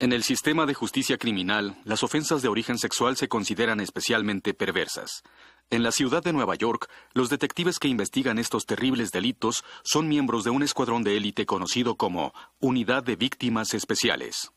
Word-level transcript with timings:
En 0.00 0.12
el 0.12 0.22
sistema 0.22 0.64
de 0.64 0.74
justicia 0.74 1.18
criminal, 1.18 1.76
las 1.84 2.04
ofensas 2.04 2.40
de 2.40 2.46
origen 2.46 2.78
sexual 2.78 3.16
se 3.16 3.26
consideran 3.26 3.80
especialmente 3.80 4.54
perversas. 4.54 5.24
En 5.70 5.82
la 5.82 5.90
ciudad 5.90 6.22
de 6.22 6.32
Nueva 6.32 6.54
York, 6.54 6.88
los 7.14 7.30
detectives 7.30 7.80
que 7.80 7.88
investigan 7.88 8.38
estos 8.38 8.64
terribles 8.64 9.10
delitos 9.10 9.64
son 9.82 10.06
miembros 10.06 10.44
de 10.44 10.50
un 10.50 10.62
escuadrón 10.62 11.02
de 11.02 11.16
élite 11.16 11.46
conocido 11.46 11.96
como 11.96 12.32
Unidad 12.60 13.02
de 13.02 13.16
Víctimas 13.16 13.74
Especiales. 13.74 14.52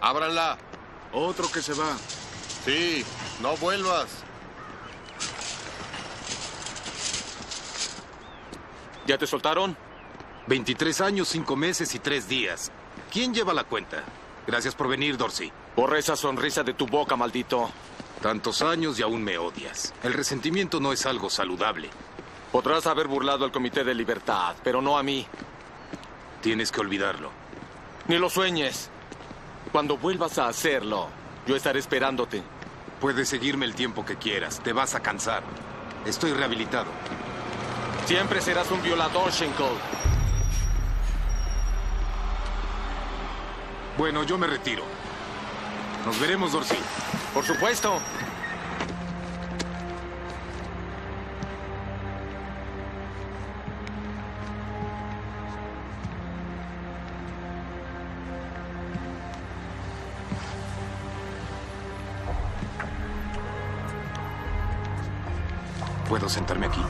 ¡Ábranla! 0.00 0.56
Otro 1.12 1.50
que 1.50 1.60
se 1.60 1.72
va. 1.72 1.98
Sí, 2.64 3.04
no 3.42 3.56
vuelvas. 3.56 4.08
¿Ya 9.04 9.18
te 9.18 9.26
soltaron? 9.26 9.76
23 10.46 11.00
años, 11.00 11.26
5 11.26 11.56
meses 11.56 11.92
y 11.96 11.98
3 11.98 12.28
días. 12.28 12.70
¿Quién 13.10 13.32
lleva 13.32 13.54
la 13.54 13.64
cuenta? 13.64 14.04
Gracias 14.46 14.74
por 14.74 14.88
venir, 14.88 15.16
Dorsey. 15.16 15.50
Borra 15.74 15.98
esa 15.98 16.16
sonrisa 16.16 16.62
de 16.62 16.74
tu 16.74 16.86
boca, 16.86 17.16
maldito. 17.16 17.70
Tantos 18.20 18.62
años 18.62 18.98
y 18.98 19.02
aún 19.02 19.22
me 19.22 19.38
odias. 19.38 19.94
El 20.02 20.12
resentimiento 20.12 20.80
no 20.80 20.92
es 20.92 21.06
algo 21.06 21.30
saludable. 21.30 21.88
Podrás 22.52 22.86
haber 22.86 23.08
burlado 23.08 23.44
al 23.44 23.52
Comité 23.52 23.84
de 23.84 23.94
Libertad, 23.94 24.56
pero 24.62 24.82
no 24.82 24.98
a 24.98 25.02
mí. 25.02 25.26
Tienes 26.42 26.70
que 26.70 26.80
olvidarlo. 26.80 27.30
Ni 28.08 28.18
lo 28.18 28.28
sueñes. 28.28 28.90
Cuando 29.72 29.96
vuelvas 29.96 30.38
a 30.38 30.48
hacerlo, 30.48 31.08
yo 31.46 31.56
estaré 31.56 31.78
esperándote. 31.78 32.42
Puedes 33.00 33.28
seguirme 33.28 33.66
el 33.66 33.74
tiempo 33.74 34.04
que 34.04 34.16
quieras. 34.16 34.60
Te 34.60 34.72
vas 34.72 34.94
a 34.94 35.00
cansar. 35.00 35.42
Estoy 36.04 36.32
rehabilitado. 36.32 36.90
Siempre 38.06 38.40
serás 38.40 38.70
un 38.70 38.82
violador, 38.82 39.30
Schenkel. 39.30 39.66
Bueno, 43.98 44.22
yo 44.22 44.38
me 44.38 44.46
retiro. 44.46 44.84
Nos 46.06 46.20
veremos, 46.20 46.52
Dorsey. 46.52 46.78
Por 47.34 47.44
supuesto. 47.44 47.98
¿Puedo 66.08 66.28
sentarme 66.28 66.66
aquí? 66.66 66.80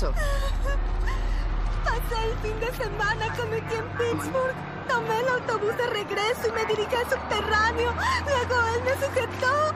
Pasó. 0.00 0.12
Pasé 1.84 2.30
el 2.30 2.38
fin 2.38 2.60
de 2.60 2.72
semana 2.72 3.36
con 3.36 3.50
mi 3.50 3.60
tía 3.62 3.78
en 3.78 3.88
Pittsburgh. 3.90 4.54
Tomé 4.88 5.20
el 5.20 5.28
autobús 5.28 5.76
de 5.76 5.86
regreso 5.86 6.48
y 6.48 6.52
me 6.52 6.64
dirigí 6.66 6.94
al 6.94 7.08
subterráneo. 7.08 7.94
Luego 8.26 8.62
él 8.74 8.82
me 8.84 9.06
sujetó. 9.06 9.74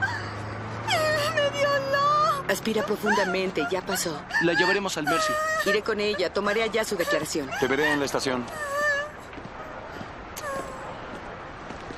Me 1.35 1.49
violó. 1.49 2.43
Aspira 2.49 2.83
profundamente, 2.83 3.65
ya 3.71 3.81
pasó. 3.81 4.21
La 4.41 4.53
llevaremos 4.53 4.97
al 4.97 5.05
Mercy. 5.05 5.33
Iré 5.65 5.81
con 5.81 5.99
ella, 5.99 6.31
tomaré 6.31 6.63
allá 6.63 6.83
su 6.83 6.95
declaración. 6.95 7.49
Te 7.59 7.67
veré 7.67 7.91
en 7.91 7.99
la 7.99 8.05
estación. 8.05 8.45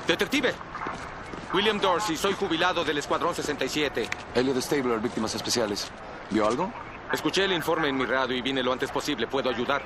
Detective. 0.06 0.54
William 1.52 1.80
Dorsey, 1.80 2.16
soy 2.16 2.34
jubilado 2.34 2.84
del 2.84 2.98
Escuadrón 2.98 3.34
67. 3.34 4.08
Elliot 4.34 4.60
Stabler, 4.60 4.98
víctimas 5.00 5.34
especiales. 5.34 5.88
¿Vio 6.30 6.46
algo? 6.46 6.72
Escuché 7.12 7.44
el 7.44 7.52
informe 7.52 7.88
en 7.88 7.96
mi 7.96 8.04
radio 8.04 8.36
y 8.36 8.42
vine 8.42 8.62
lo 8.62 8.72
antes 8.72 8.90
posible. 8.90 9.26
¿Puedo 9.26 9.48
ayudar? 9.48 9.82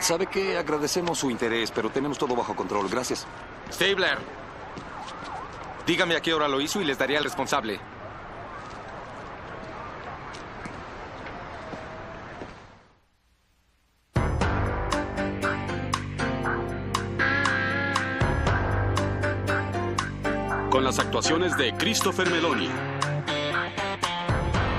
Sabe 0.00 0.26
que 0.26 0.58
agradecemos 0.58 1.18
su 1.18 1.30
interés, 1.30 1.70
pero 1.70 1.90
tenemos 1.90 2.18
todo 2.18 2.36
bajo 2.36 2.54
control. 2.54 2.88
Gracias. 2.88 3.26
Stabler. 3.72 4.18
Dígame 5.86 6.16
a 6.16 6.20
qué 6.20 6.34
hora 6.34 6.46
lo 6.46 6.60
hizo 6.60 6.80
y 6.82 6.84
les 6.84 6.98
daré 6.98 7.16
al 7.16 7.24
responsable. 7.24 7.80
Con 20.70 20.84
las 20.84 20.98
actuaciones 20.98 21.56
de 21.56 21.72
Christopher 21.72 22.30
Meloni, 22.30 22.68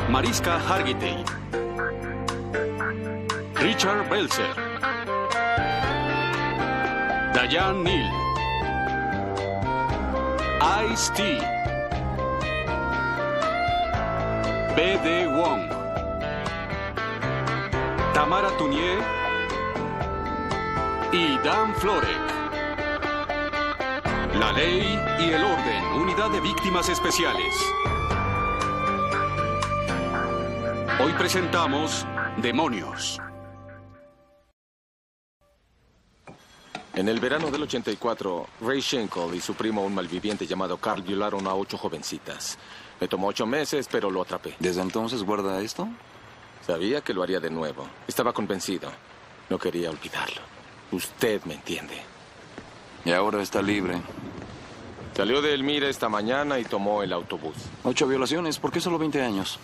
Mariska 0.10 0.58
Hargitay, 0.58 1.26
Richard 3.62 4.10
Belzer, 4.10 4.56
Diane 7.34 7.84
Neal, 7.84 8.10
Ice-T, 10.90 11.22
B.D. 14.78 15.28
Wong, 15.36 15.68
Tamara 18.14 18.50
Tunier 18.58 19.00
y 21.12 21.38
Dan 21.40 21.76
Florek. 21.76 22.18
La 24.36 24.54
ley 24.54 24.98
y 25.20 25.32
el 25.32 25.44
orden, 25.44 25.84
unidad 26.02 26.30
de 26.32 26.40
víctimas 26.40 26.88
especiales. 26.88 27.56
Hoy 31.02 31.12
presentamos 31.18 32.08
Demonios. 32.38 33.20
En 37.00 37.08
el 37.08 37.22
verano 37.22 37.50
del 37.50 37.64
84, 37.64 38.48
Ray 38.60 38.82
Schenkel 38.82 39.34
y 39.34 39.40
su 39.40 39.54
primo, 39.54 39.86
un 39.86 39.96
malviviente 39.96 40.46
llamado 40.46 40.76
Carl, 40.76 41.02
violaron 41.02 41.48
a 41.48 41.56
ocho 41.56 41.78
jovencitas. 41.78 42.58
Me 43.00 43.08
tomó 43.08 43.28
ocho 43.28 43.46
meses, 43.46 43.88
pero 43.90 44.12
lo 44.12 44.22
atrapé. 44.22 44.58
¿Desde 44.60 44.82
entonces 44.82 45.24
guarda 45.24 45.62
esto? 45.62 45.88
Sabía 46.68 47.00
que 47.00 47.14
lo 47.14 47.24
haría 47.24 47.40
de 47.40 47.50
nuevo. 47.50 47.88
Estaba 48.06 48.34
convencido. 48.34 48.92
No 49.50 49.58
quería 49.58 49.90
olvidarlo. 49.92 50.42
Usted 50.92 51.42
me 51.46 51.54
entiende. 51.54 52.02
Y 53.06 53.14
ahora 53.14 53.42
está 53.42 53.62
libre. 53.62 54.02
Salió 55.16 55.42
de 55.42 55.54
Elmira 55.54 55.88
esta 55.88 56.10
mañana 56.10 56.60
y 56.60 56.66
tomó 56.66 57.02
el 57.02 57.14
autobús. 57.14 57.56
Ocho 57.86 58.08
violaciones. 58.08 58.60
¿Por 58.60 58.74
qué 58.74 58.82
solo 58.82 58.98
20 59.00 59.22
años? 59.22 59.58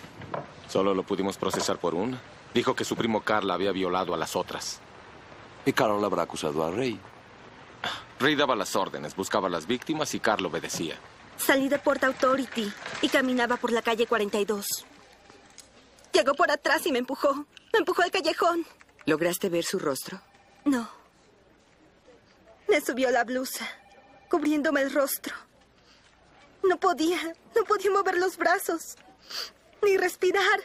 Solo 0.70 0.94
lo 0.94 1.02
pudimos 1.02 1.36
procesar 1.36 1.76
por 1.76 1.94
una. 1.94 2.18
Dijo 2.54 2.74
que 2.74 2.86
su 2.86 2.96
primo 2.96 3.20
Carl 3.20 3.50
había 3.50 3.72
violado 3.72 4.14
a 4.14 4.16
las 4.16 4.36
otras. 4.36 4.80
Y 5.66 5.74
Carl 5.74 6.02
habrá 6.02 6.22
acusado 6.22 6.64
a 6.64 6.70
Rey. 6.70 6.98
Rey 8.18 8.34
daba 8.34 8.56
las 8.56 8.74
órdenes, 8.76 9.14
buscaba 9.14 9.48
a 9.48 9.50
las 9.50 9.66
víctimas 9.66 10.14
y 10.14 10.20
Carl 10.20 10.46
obedecía. 10.46 10.96
Salí 11.36 11.68
de 11.68 11.78
Port 11.78 12.02
Authority 12.02 12.72
y 13.02 13.08
caminaba 13.08 13.56
por 13.56 13.72
la 13.72 13.82
calle 13.82 14.06
42. 14.06 14.66
Llegó 16.12 16.34
por 16.34 16.50
atrás 16.50 16.86
y 16.86 16.92
me 16.92 16.98
empujó. 16.98 17.34
Me 17.72 17.80
empujó 17.80 18.02
al 18.02 18.10
callejón. 18.10 18.64
¿Lograste 19.04 19.50
ver 19.50 19.64
su 19.64 19.78
rostro? 19.78 20.20
No. 20.64 20.88
Me 22.68 22.80
subió 22.80 23.10
la 23.10 23.22
blusa, 23.24 23.68
cubriéndome 24.30 24.80
el 24.80 24.92
rostro. 24.92 25.34
No 26.62 26.78
podía, 26.80 27.18
no 27.54 27.64
podía 27.64 27.90
mover 27.90 28.16
los 28.16 28.38
brazos, 28.38 28.96
ni 29.82 29.96
respirar. 29.98 30.60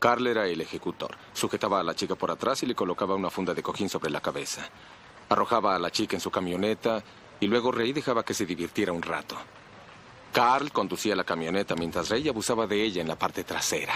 Carl 0.00 0.26
era 0.26 0.46
el 0.48 0.60
ejecutor. 0.60 1.16
Sujetaba 1.32 1.78
a 1.80 1.84
la 1.84 1.94
chica 1.94 2.16
por 2.16 2.32
atrás 2.32 2.62
y 2.64 2.66
le 2.66 2.74
colocaba 2.74 3.14
una 3.14 3.30
funda 3.30 3.54
de 3.54 3.62
cojín 3.62 3.88
sobre 3.88 4.10
la 4.10 4.20
cabeza. 4.20 4.68
Arrojaba 5.32 5.74
a 5.74 5.78
la 5.78 5.90
chica 5.90 6.16
en 6.16 6.20
su 6.20 6.30
camioneta 6.30 7.02
y 7.40 7.46
luego 7.46 7.72
Rey 7.72 7.92
dejaba 7.92 8.24
que 8.24 8.34
se 8.34 8.46
divirtiera 8.46 8.92
un 8.92 9.02
rato. 9.02 9.36
Carl 10.32 10.72
conducía 10.72 11.16
la 11.16 11.24
camioneta 11.24 11.74
mientras 11.74 12.08
Rey 12.08 12.28
abusaba 12.28 12.66
de 12.66 12.82
ella 12.82 13.02
en 13.02 13.08
la 13.08 13.18
parte 13.18 13.44
trasera. 13.44 13.94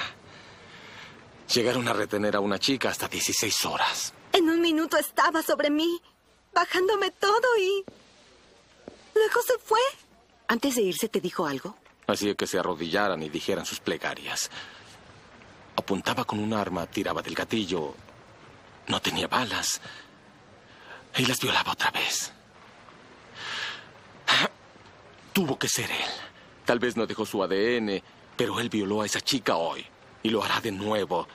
Llegaron 1.55 1.87
a 1.89 1.93
retener 1.93 2.37
a 2.37 2.41
una 2.41 2.59
chica 2.59 2.91
hasta 2.91 3.09
16 3.09 3.65
horas. 3.67 4.13
En 4.33 4.49
un 4.51 4.61
minuto 4.61 4.97
estaba 4.99 5.43
sobre 5.43 5.71
mí, 5.71 6.01
bajándome 6.53 7.11
todo 7.13 7.47
y... 7.59 7.85
Luego 9.15 9.41
se 9.47 9.59
fue. 9.59 9.81
Antes 10.49 10.75
de 10.75 10.83
irse, 10.83 11.09
¿te 11.09 11.21
dijo 11.21 11.47
algo? 11.47 11.77
Hacía 12.07 12.35
que 12.35 12.47
se 12.47 12.59
arrodillaran 12.59 13.23
y 13.23 13.29
dijeran 13.29 13.65
sus 13.65 13.81
plegarias. 13.81 14.51
Apuntaba 15.77 16.25
con 16.25 16.39
un 16.39 16.53
arma, 16.53 16.87
tiraba 16.87 17.23
del 17.23 17.35
gatillo. 17.35 17.95
No 18.89 19.01
tenía 19.01 19.29
balas. 19.29 19.81
Y 21.17 21.27
las 21.27 21.41
violaba 21.41 21.73
otra 21.73 21.91
vez. 21.91 22.33
Tuvo 25.33 25.59
que 25.59 25.69
ser 25.69 25.91
él. 25.91 26.11
Tal 26.65 26.79
vez 26.79 26.97
no 26.97 27.07
dejó 27.07 27.25
su 27.25 27.43
ADN, 27.43 28.03
pero 28.37 28.61
él 28.61 28.69
violó 28.69 29.03
a 29.03 29.07
esa 29.07 29.21
chica 29.21 29.57
hoy. 29.57 29.87
Y 30.23 30.31
lo 30.31 30.43
hará 30.43 30.61
de 30.61 30.73
nuevo 30.73 31.27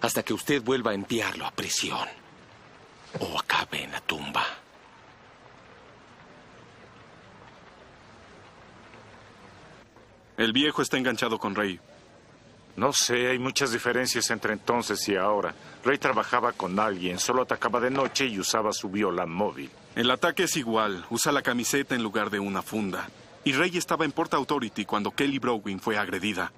hasta 0.00 0.22
que 0.22 0.34
usted 0.34 0.62
vuelva 0.62 0.90
a 0.90 0.94
enviarlo 0.94 1.46
a 1.46 1.50
prisión. 1.52 2.08
O 3.20 3.38
acabe 3.38 3.84
en 3.84 3.92
la 3.92 4.00
tumba. 4.00 4.44
El 10.36 10.52
viejo 10.52 10.82
está 10.82 10.96
enganchado 10.96 11.38
con 11.38 11.54
Rey. 11.54 11.78
No 12.76 12.92
sé, 12.92 13.28
hay 13.28 13.38
muchas 13.38 13.70
diferencias 13.72 14.30
entre 14.30 14.54
entonces 14.54 15.06
y 15.08 15.16
ahora. 15.16 15.54
Rey 15.84 15.98
trabajaba 15.98 16.52
con 16.52 16.78
alguien, 16.78 17.18
solo 17.18 17.42
atacaba 17.42 17.80
de 17.80 17.90
noche 17.90 18.26
y 18.26 18.38
usaba 18.38 18.72
su 18.72 18.88
viola 18.88 19.26
móvil. 19.26 19.70
El 19.94 20.10
ataque 20.10 20.44
es 20.44 20.56
igual, 20.56 21.04
usa 21.10 21.32
la 21.32 21.42
camiseta 21.42 21.94
en 21.94 22.02
lugar 22.02 22.30
de 22.30 22.40
una 22.40 22.62
funda. 22.62 23.08
Y 23.44 23.52
Rey 23.52 23.76
estaba 23.76 24.04
en 24.04 24.12
Port 24.12 24.32
Authority 24.34 24.84
cuando 24.84 25.10
Kelly 25.10 25.38
Browning 25.38 25.80
fue 25.80 25.98
agredida. 25.98 26.52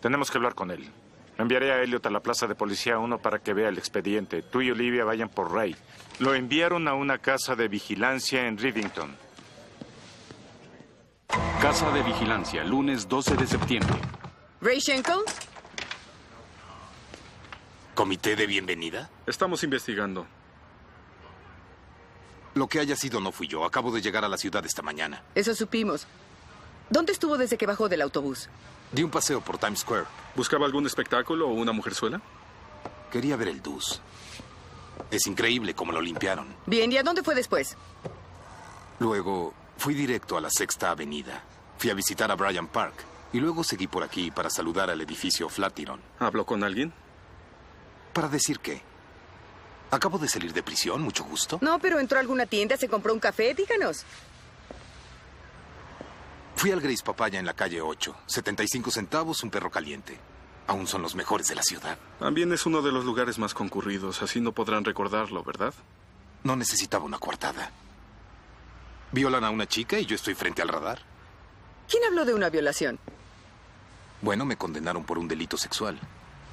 Tenemos 0.00 0.30
que 0.30 0.38
hablar 0.38 0.54
con 0.54 0.70
él. 0.70 0.90
Enviaré 1.38 1.72
a 1.72 1.82
Elliot 1.82 2.04
a 2.04 2.10
la 2.10 2.20
plaza 2.20 2.46
de 2.46 2.54
policía 2.54 2.98
1 2.98 3.18
para 3.18 3.38
que 3.38 3.54
vea 3.54 3.68
el 3.68 3.78
expediente. 3.78 4.42
Tú 4.42 4.60
y 4.62 4.70
Olivia 4.70 5.04
vayan 5.04 5.28
por 5.28 5.52
Rey. 5.52 5.76
Lo 6.18 6.34
enviaron 6.34 6.88
a 6.88 6.94
una 6.94 7.18
casa 7.18 7.54
de 7.54 7.68
vigilancia 7.68 8.46
en 8.46 8.58
Rivington. 8.58 9.16
Casa 11.62 11.90
de 11.92 12.02
Vigilancia, 12.02 12.64
lunes 12.64 13.08
12 13.08 13.36
de 13.36 13.46
septiembre. 13.46 13.94
¿Ray 14.60 14.80
Schenkel? 14.80 15.18
¿Comité 18.00 18.34
de 18.34 18.46
bienvenida? 18.46 19.10
Estamos 19.26 19.62
investigando. 19.62 20.26
Lo 22.54 22.66
que 22.66 22.80
haya 22.80 22.96
sido 22.96 23.20
no 23.20 23.30
fui 23.30 23.46
yo. 23.46 23.62
Acabo 23.66 23.92
de 23.92 24.00
llegar 24.00 24.24
a 24.24 24.28
la 24.30 24.38
ciudad 24.38 24.64
esta 24.64 24.80
mañana. 24.80 25.22
Eso 25.34 25.54
supimos. 25.54 26.06
¿Dónde 26.88 27.12
estuvo 27.12 27.36
desde 27.36 27.58
que 27.58 27.66
bajó 27.66 27.90
del 27.90 28.00
autobús? 28.00 28.48
Di 28.90 29.02
un 29.02 29.10
paseo 29.10 29.42
por 29.42 29.58
Times 29.58 29.80
Square. 29.80 30.06
¿Buscaba 30.34 30.64
algún 30.64 30.86
espectáculo 30.86 31.46
o 31.50 31.52
una 31.52 31.72
mujerzuela? 31.72 32.22
Quería 33.12 33.36
ver 33.36 33.48
el 33.48 33.60
Dus. 33.60 34.00
Es 35.10 35.26
increíble 35.26 35.74
cómo 35.74 35.92
lo 35.92 36.00
limpiaron. 36.00 36.46
Bien, 36.64 36.90
¿y 36.90 36.96
a 36.96 37.02
dónde 37.02 37.22
fue 37.22 37.34
después? 37.34 37.76
Luego 38.98 39.52
fui 39.76 39.92
directo 39.92 40.38
a 40.38 40.40
la 40.40 40.48
Sexta 40.48 40.90
Avenida. 40.90 41.44
Fui 41.76 41.90
a 41.90 41.94
visitar 41.94 42.30
a 42.30 42.34
Bryant 42.34 42.70
Park. 42.70 42.94
Y 43.34 43.40
luego 43.40 43.62
seguí 43.62 43.88
por 43.88 44.02
aquí 44.02 44.30
para 44.30 44.48
saludar 44.48 44.88
al 44.88 45.02
edificio 45.02 45.50
Flatiron. 45.50 46.00
¿Habló 46.18 46.46
con 46.46 46.64
alguien? 46.64 46.94
¿Para 48.12 48.28
decir 48.28 48.60
qué? 48.60 48.82
Acabo 49.90 50.18
de 50.18 50.28
salir 50.28 50.52
de 50.52 50.62
prisión, 50.62 51.02
mucho 51.02 51.24
gusto. 51.24 51.58
No, 51.60 51.78
pero 51.78 51.98
entró 51.98 52.18
a 52.18 52.20
alguna 52.20 52.46
tienda, 52.46 52.76
se 52.76 52.88
compró 52.88 53.12
un 53.12 53.20
café, 53.20 53.54
díganos. 53.54 54.04
Fui 56.54 56.70
al 56.70 56.80
Grace 56.80 57.02
Papaya 57.04 57.38
en 57.40 57.46
la 57.46 57.54
calle 57.54 57.80
8. 57.80 58.14
75 58.26 58.90
centavos, 58.90 59.42
un 59.42 59.50
perro 59.50 59.70
caliente. 59.70 60.18
Aún 60.66 60.86
son 60.86 61.02
los 61.02 61.14
mejores 61.14 61.48
de 61.48 61.54
la 61.56 61.62
ciudad. 61.62 61.98
También 62.20 62.52
es 62.52 62.66
uno 62.66 62.82
de 62.82 62.92
los 62.92 63.04
lugares 63.04 63.38
más 63.38 63.54
concurridos, 63.54 64.22
así 64.22 64.40
no 64.40 64.52
podrán 64.52 64.84
recordarlo, 64.84 65.42
¿verdad? 65.42 65.74
No 66.44 66.54
necesitaba 66.54 67.04
una 67.04 67.18
coartada. 67.18 67.72
Violan 69.10 69.42
a 69.44 69.50
una 69.50 69.66
chica 69.66 69.98
y 69.98 70.06
yo 70.06 70.14
estoy 70.14 70.34
frente 70.34 70.62
al 70.62 70.68
radar. 70.68 71.00
¿Quién 71.88 72.04
habló 72.04 72.24
de 72.24 72.34
una 72.34 72.50
violación? 72.50 73.00
Bueno, 74.22 74.44
me 74.44 74.56
condenaron 74.56 75.02
por 75.02 75.18
un 75.18 75.26
delito 75.26 75.56
sexual. 75.56 75.98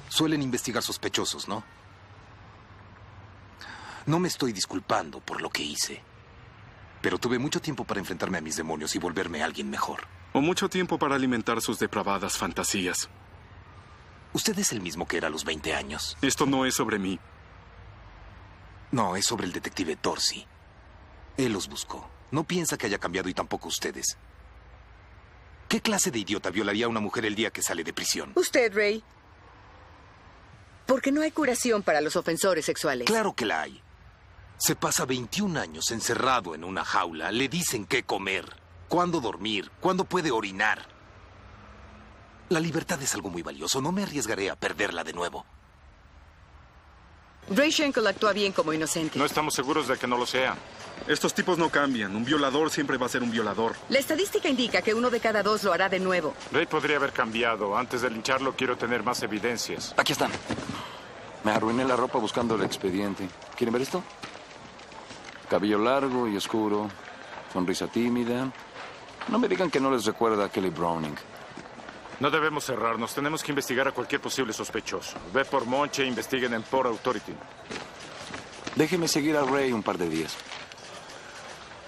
Suelen 0.08 0.42
investigar 0.42 0.82
sospechosos, 0.82 1.48
¿no? 1.48 1.64
No 4.06 4.18
me 4.18 4.28
estoy 4.28 4.52
disculpando 4.52 5.20
por 5.20 5.42
lo 5.42 5.50
que 5.50 5.62
hice. 5.62 6.02
Pero 7.02 7.18
tuve 7.18 7.38
mucho 7.38 7.60
tiempo 7.60 7.84
para 7.84 8.00
enfrentarme 8.00 8.38
a 8.38 8.40
mis 8.40 8.56
demonios 8.56 8.94
y 8.96 8.98
volverme 8.98 9.42
alguien 9.42 9.70
mejor. 9.70 10.06
O 10.32 10.40
mucho 10.40 10.68
tiempo 10.68 10.98
para 10.98 11.14
alimentar 11.14 11.60
sus 11.60 11.78
depravadas 11.78 12.36
fantasías. 12.36 13.08
Usted 14.32 14.58
es 14.58 14.72
el 14.72 14.80
mismo 14.80 15.06
que 15.06 15.16
era 15.18 15.28
a 15.28 15.30
los 15.30 15.44
20 15.44 15.74
años. 15.74 16.16
Esto 16.22 16.46
no 16.46 16.64
es 16.64 16.74
sobre 16.74 16.98
mí. 16.98 17.18
No, 18.90 19.16
es 19.16 19.26
sobre 19.26 19.46
el 19.46 19.52
detective 19.52 19.98
Dorsey. 20.02 20.46
Él 21.36 21.52
los 21.52 21.68
buscó. 21.68 22.08
No 22.30 22.44
piensa 22.44 22.76
que 22.76 22.86
haya 22.86 22.98
cambiado 22.98 23.28
y 23.28 23.34
tampoco 23.34 23.68
ustedes. 23.68 24.18
¿Qué 25.68 25.80
clase 25.80 26.10
de 26.10 26.18
idiota 26.18 26.50
violaría 26.50 26.86
a 26.86 26.88
una 26.88 27.00
mujer 27.00 27.26
el 27.26 27.34
día 27.34 27.50
que 27.50 27.62
sale 27.62 27.84
de 27.84 27.92
prisión? 27.92 28.32
Usted, 28.34 28.74
Ray. 28.74 29.02
Porque 30.88 31.12
no 31.12 31.20
hay 31.20 31.30
curación 31.32 31.82
para 31.82 32.00
los 32.00 32.16
ofensores 32.16 32.64
sexuales. 32.64 33.06
Claro 33.06 33.34
que 33.34 33.44
la 33.44 33.60
hay. 33.60 33.82
Se 34.56 34.74
pasa 34.74 35.04
21 35.04 35.60
años 35.60 35.90
encerrado 35.90 36.54
en 36.54 36.64
una 36.64 36.82
jaula. 36.82 37.30
Le 37.30 37.46
dicen 37.46 37.84
qué 37.84 38.04
comer, 38.04 38.46
cuándo 38.88 39.20
dormir, 39.20 39.70
cuándo 39.80 40.04
puede 40.04 40.30
orinar. 40.30 40.88
La 42.48 42.58
libertad 42.58 43.02
es 43.02 43.14
algo 43.14 43.28
muy 43.28 43.42
valioso. 43.42 43.82
No 43.82 43.92
me 43.92 44.02
arriesgaré 44.02 44.48
a 44.48 44.56
perderla 44.56 45.04
de 45.04 45.12
nuevo. 45.12 45.44
Ray 47.50 47.70
Schenkel 47.70 48.06
actúa 48.06 48.32
bien 48.32 48.52
como 48.52 48.72
inocente. 48.72 49.18
No 49.18 49.26
estamos 49.26 49.52
seguros 49.52 49.88
de 49.88 49.98
que 49.98 50.06
no 50.06 50.16
lo 50.16 50.24
sea. 50.24 50.56
Estos 51.06 51.34
tipos 51.34 51.58
no 51.58 51.68
cambian. 51.68 52.16
Un 52.16 52.24
violador 52.24 52.70
siempre 52.70 52.96
va 52.96 53.06
a 53.06 53.08
ser 53.10 53.22
un 53.22 53.30
violador. 53.30 53.74
La 53.90 53.98
estadística 53.98 54.48
indica 54.48 54.80
que 54.80 54.94
uno 54.94 55.10
de 55.10 55.20
cada 55.20 55.42
dos 55.42 55.64
lo 55.64 55.72
hará 55.74 55.90
de 55.90 56.00
nuevo. 56.00 56.34
Rey 56.50 56.64
podría 56.64 56.96
haber 56.96 57.12
cambiado. 57.12 57.76
Antes 57.76 58.00
de 58.00 58.08
lincharlo 58.08 58.56
quiero 58.56 58.78
tener 58.78 59.02
más 59.02 59.22
evidencias. 59.22 59.94
Aquí 59.98 60.12
están. 60.12 60.30
Me 61.44 61.52
arruiné 61.52 61.84
la 61.84 61.96
ropa 61.96 62.18
buscando 62.18 62.54
el 62.56 62.62
expediente. 62.62 63.28
¿Quieren 63.56 63.72
ver 63.72 63.82
esto? 63.82 64.02
Cabello 65.48 65.78
largo 65.78 66.28
y 66.28 66.36
oscuro, 66.36 66.88
sonrisa 67.52 67.86
tímida. 67.86 68.50
No 69.28 69.38
me 69.38 69.48
digan 69.48 69.70
que 69.70 69.80
no 69.80 69.90
les 69.90 70.04
recuerda 70.04 70.46
a 70.46 70.48
Kelly 70.50 70.70
Browning. 70.70 71.14
No 72.20 72.30
debemos 72.30 72.64
cerrarnos. 72.64 73.14
Tenemos 73.14 73.42
que 73.42 73.52
investigar 73.52 73.86
a 73.88 73.92
cualquier 73.92 74.20
posible 74.20 74.52
sospechoso. 74.52 75.16
Ve 75.32 75.44
por 75.44 75.66
Monche 75.66 76.02
e 76.02 76.06
investiguen 76.06 76.52
en 76.54 76.62
Port 76.62 76.88
Authority. 76.88 77.32
Déjeme 78.74 79.06
seguir 79.08 79.36
a 79.36 79.44
Ray 79.44 79.72
un 79.72 79.82
par 79.82 79.98
de 79.98 80.08
días. 80.08 80.36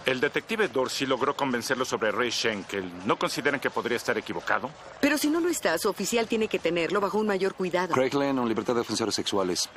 El 0.07 0.19
detective 0.19 0.69
Dorsey 0.69 1.07
logró 1.07 1.37
convencerlo 1.37 1.85
sobre 1.85 2.11
Ray 2.11 2.31
Schenkel. 2.31 2.91
¿No 3.05 3.19
consideran 3.19 3.61
que 3.61 3.71
podría 3.71 3.97
estar 3.97 4.17
equivocado? 4.17 4.71
Pero 5.01 5.19
si 5.19 5.29
no 5.29 5.41
lo 5.41 5.49
está, 5.49 5.77
su 5.79 5.89
oficial 5.89 6.27
tiene 6.27 6.49
que 6.49 6.59
tenerlo 6.59 7.01
bajo 7.01 7.19
un 7.19 7.27
mayor 7.27 7.55
cuidado. 7.55 7.95
Craig 7.95 8.15
Lennon, 8.15 8.49
libertad 8.49 8.75
de 8.75 8.81
ofensores 8.81 9.15
sexuales. 9.15 9.69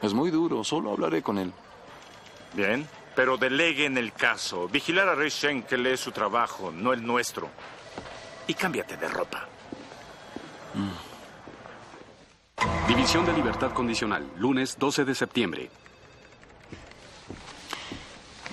Es 0.00 0.14
muy 0.14 0.30
duro, 0.30 0.62
solo 0.62 0.92
hablaré 0.92 1.22
con 1.22 1.38
él. 1.38 1.52
Bien, 2.54 2.88
pero 3.16 3.36
deleguen 3.36 3.98
el 3.98 4.12
caso. 4.12 4.68
Vigilar 4.68 5.08
a 5.08 5.14
Ray 5.16 5.30
Schenkel 5.30 5.86
es 5.86 6.00
su 6.00 6.12
trabajo, 6.12 6.70
no 6.70 6.92
el 6.92 7.04
nuestro. 7.04 7.50
Y 8.46 8.54
cámbiate 8.54 8.96
de 8.96 9.08
ropa. 9.08 9.48
División 12.86 13.26
de 13.26 13.32
Libertad 13.32 13.72
Condicional, 13.72 14.26
lunes 14.38 14.76
12 14.78 15.04
de 15.04 15.14
septiembre. 15.14 15.70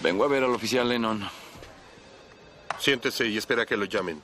Vengo 0.02 0.24
a 0.24 0.28
ver 0.28 0.44
al 0.44 0.54
oficial 0.54 0.88
Lennon. 0.88 1.28
Siéntese 2.80 3.26
y 3.28 3.38
espera 3.38 3.66
que 3.66 3.78
lo 3.78 3.86
llamen. 3.86 4.22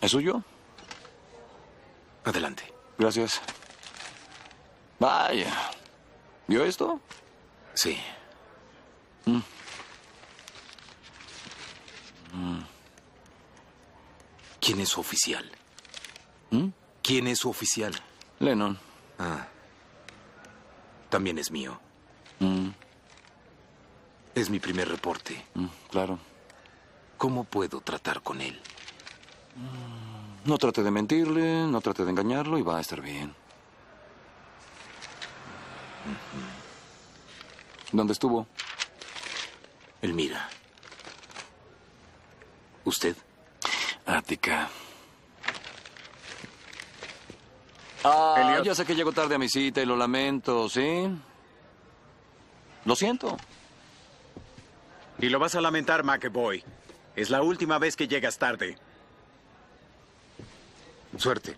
¿Es 0.00 0.12
suyo? 0.12 0.40
Adelante. 2.24 2.72
Gracias. 2.96 3.40
Vaya. 5.00 5.52
¿Vio 6.46 6.64
esto? 6.64 7.00
Sí. 7.74 7.98
¿Quién 14.76 14.82
es 14.84 14.90
su 14.90 15.00
oficial? 15.00 15.50
¿Mm? 16.50 16.66
¿Quién 17.02 17.26
es 17.28 17.38
su 17.38 17.48
oficial? 17.48 17.94
Lennon. 18.40 18.78
Ah. 19.18 19.46
También 21.08 21.38
es 21.38 21.50
mío. 21.50 21.80
Mm, 22.40 22.68
Es 24.34 24.50
mi 24.50 24.60
primer 24.60 24.86
reporte. 24.90 25.42
mm, 25.54 25.64
claro. 25.90 26.18
¿Cómo 27.16 27.44
puedo 27.44 27.80
tratar 27.80 28.20
con 28.20 28.42
él? 28.42 28.60
No 30.44 30.58
trate 30.58 30.82
de 30.82 30.90
mentirle, 30.90 31.66
no 31.66 31.80
trate 31.80 32.04
de 32.04 32.10
engañarlo 32.10 32.58
y 32.58 32.62
va 32.62 32.76
a 32.76 32.82
estar 32.82 33.00
bien. 33.00 33.34
¿Dónde 37.92 38.12
estuvo? 38.12 38.46
Elmira. 40.02 40.50
¿Usted? 42.84 43.16
Ática. 44.06 44.68
Ah, 48.04 48.62
ya 48.64 48.74
sé 48.74 48.84
que 48.84 48.94
llego 48.94 49.12
tarde 49.12 49.34
a 49.34 49.38
mi 49.38 49.48
cita 49.48 49.82
y 49.82 49.86
lo 49.86 49.96
lamento, 49.96 50.68
¿sí? 50.68 51.08
Lo 52.84 52.94
siento. 52.94 53.36
Y 55.18 55.28
lo 55.28 55.40
vas 55.40 55.56
a 55.56 55.60
lamentar, 55.60 56.04
McBoy. 56.04 56.62
Es 57.16 57.30
la 57.30 57.42
última 57.42 57.78
vez 57.78 57.96
que 57.96 58.06
llegas 58.06 58.38
tarde. 58.38 58.76
Suerte. 61.16 61.56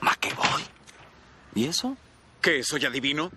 McEvoy. 0.00 0.64
¿Y 1.54 1.66
eso? 1.66 1.96
¿Qué? 2.40 2.64
¿Soy 2.64 2.84
adivino? 2.86 3.30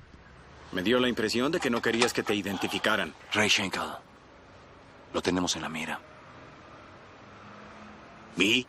Me 0.72 0.82
dio 0.82 1.00
la 1.00 1.10
impresión 1.10 1.52
de 1.52 1.60
que 1.60 1.70
no 1.70 1.82
querías 1.82 2.14
que 2.14 2.24
te 2.24 2.34
identificaran. 2.34 3.14
Ray 3.34 3.50
Schenkel. 3.50 3.84
Lo 5.14 5.22
tenemos 5.22 5.56
en 5.56 5.62
la 5.62 5.70
mira. 5.70 6.00
¿Y? 8.38 8.66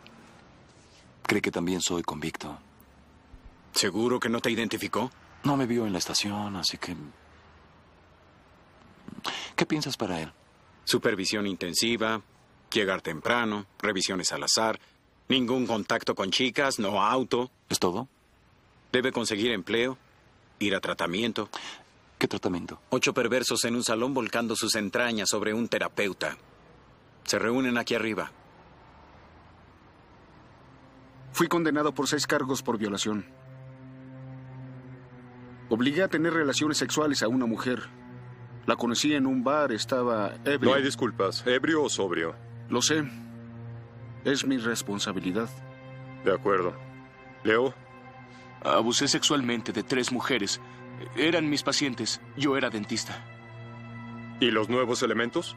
Cree 1.23 1.41
que 1.41 1.51
también 1.51 1.81
soy 1.81 2.03
convicto. 2.03 2.57
¿Seguro 3.73 4.19
que 4.19 4.29
no 4.29 4.39
te 4.39 4.51
identificó? 4.51 5.11
No 5.43 5.57
me 5.57 5.65
vio 5.65 5.85
en 5.85 5.93
la 5.93 5.99
estación, 5.99 6.55
así 6.55 6.77
que... 6.77 6.95
¿Qué 9.55 9.65
piensas 9.65 9.97
para 9.97 10.21
él? 10.21 10.31
Supervisión 10.83 11.47
intensiva, 11.47 12.21
llegar 12.71 13.01
temprano, 13.01 13.65
revisiones 13.79 14.31
al 14.31 14.43
azar, 14.43 14.79
ningún 15.27 15.65
contacto 15.65 16.13
con 16.13 16.31
chicas, 16.31 16.77
no 16.79 17.03
auto. 17.03 17.49
¿Es 17.69 17.79
todo? 17.79 18.07
Debe 18.91 19.11
conseguir 19.11 19.51
empleo, 19.51 19.97
ir 20.59 20.75
a 20.75 20.79
tratamiento. 20.79 21.49
¿Qué 22.17 22.27
tratamiento? 22.27 22.81
Ocho 22.89 23.13
perversos 23.13 23.63
en 23.65 23.75
un 23.75 23.83
salón 23.83 24.13
volcando 24.13 24.55
sus 24.55 24.75
entrañas 24.75 25.29
sobre 25.29 25.53
un 25.53 25.67
terapeuta. 25.67 26.37
Se 27.23 27.39
reúnen 27.39 27.77
aquí 27.77 27.95
arriba. 27.95 28.31
Fui 31.33 31.47
condenado 31.47 31.93
por 31.93 32.07
seis 32.07 32.25
cargos 32.25 32.61
por 32.63 32.77
violación. 32.77 33.25
Obligué 35.69 36.03
a 36.03 36.07
tener 36.07 36.33
relaciones 36.33 36.77
sexuales 36.77 37.23
a 37.23 37.27
una 37.27 37.45
mujer. 37.45 37.83
La 38.65 38.75
conocí 38.75 39.13
en 39.13 39.25
un 39.25 39.43
bar, 39.43 39.71
estaba 39.71 40.35
ebrio. 40.45 40.69
No 40.69 40.75
hay 40.75 40.83
disculpas, 40.83 41.45
ebrio 41.45 41.83
o 41.83 41.89
sobrio. 41.89 42.35
Lo 42.69 42.81
sé. 42.81 43.03
Es 44.23 44.45
mi 44.45 44.57
responsabilidad. 44.57 45.49
De 46.23 46.33
acuerdo. 46.33 46.73
Leo, 47.43 47.73
Abusé 48.63 49.07
sexualmente 49.07 49.71
de 49.71 49.83
tres 49.83 50.11
mujeres. 50.11 50.59
Eran 51.15 51.49
mis 51.49 51.63
pacientes. 51.63 52.21
Yo 52.37 52.57
era 52.57 52.69
dentista. 52.69 53.23
¿y 54.39 54.51
los 54.51 54.69
nuevos 54.69 55.01
elementos? 55.01 55.55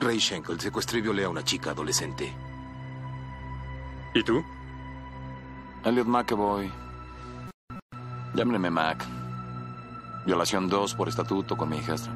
Ray 0.00 0.20
Schenkel 0.20 0.60
secuestró 0.60 0.98
y 0.98 1.02
violé 1.02 1.24
a 1.24 1.28
una 1.28 1.44
chica 1.44 1.70
adolescente. 1.70 2.32
¿Y 4.14 4.22
tú? 4.22 4.44
Elliot 5.84 6.06
McEvoy. 6.06 6.70
Llámenme 8.34 8.70
Mac. 8.70 9.04
Violación 10.26 10.68
2 10.68 10.94
por 10.94 11.08
estatuto 11.08 11.56
con 11.56 11.68
mi 11.68 11.78
hijastra. 11.78 12.12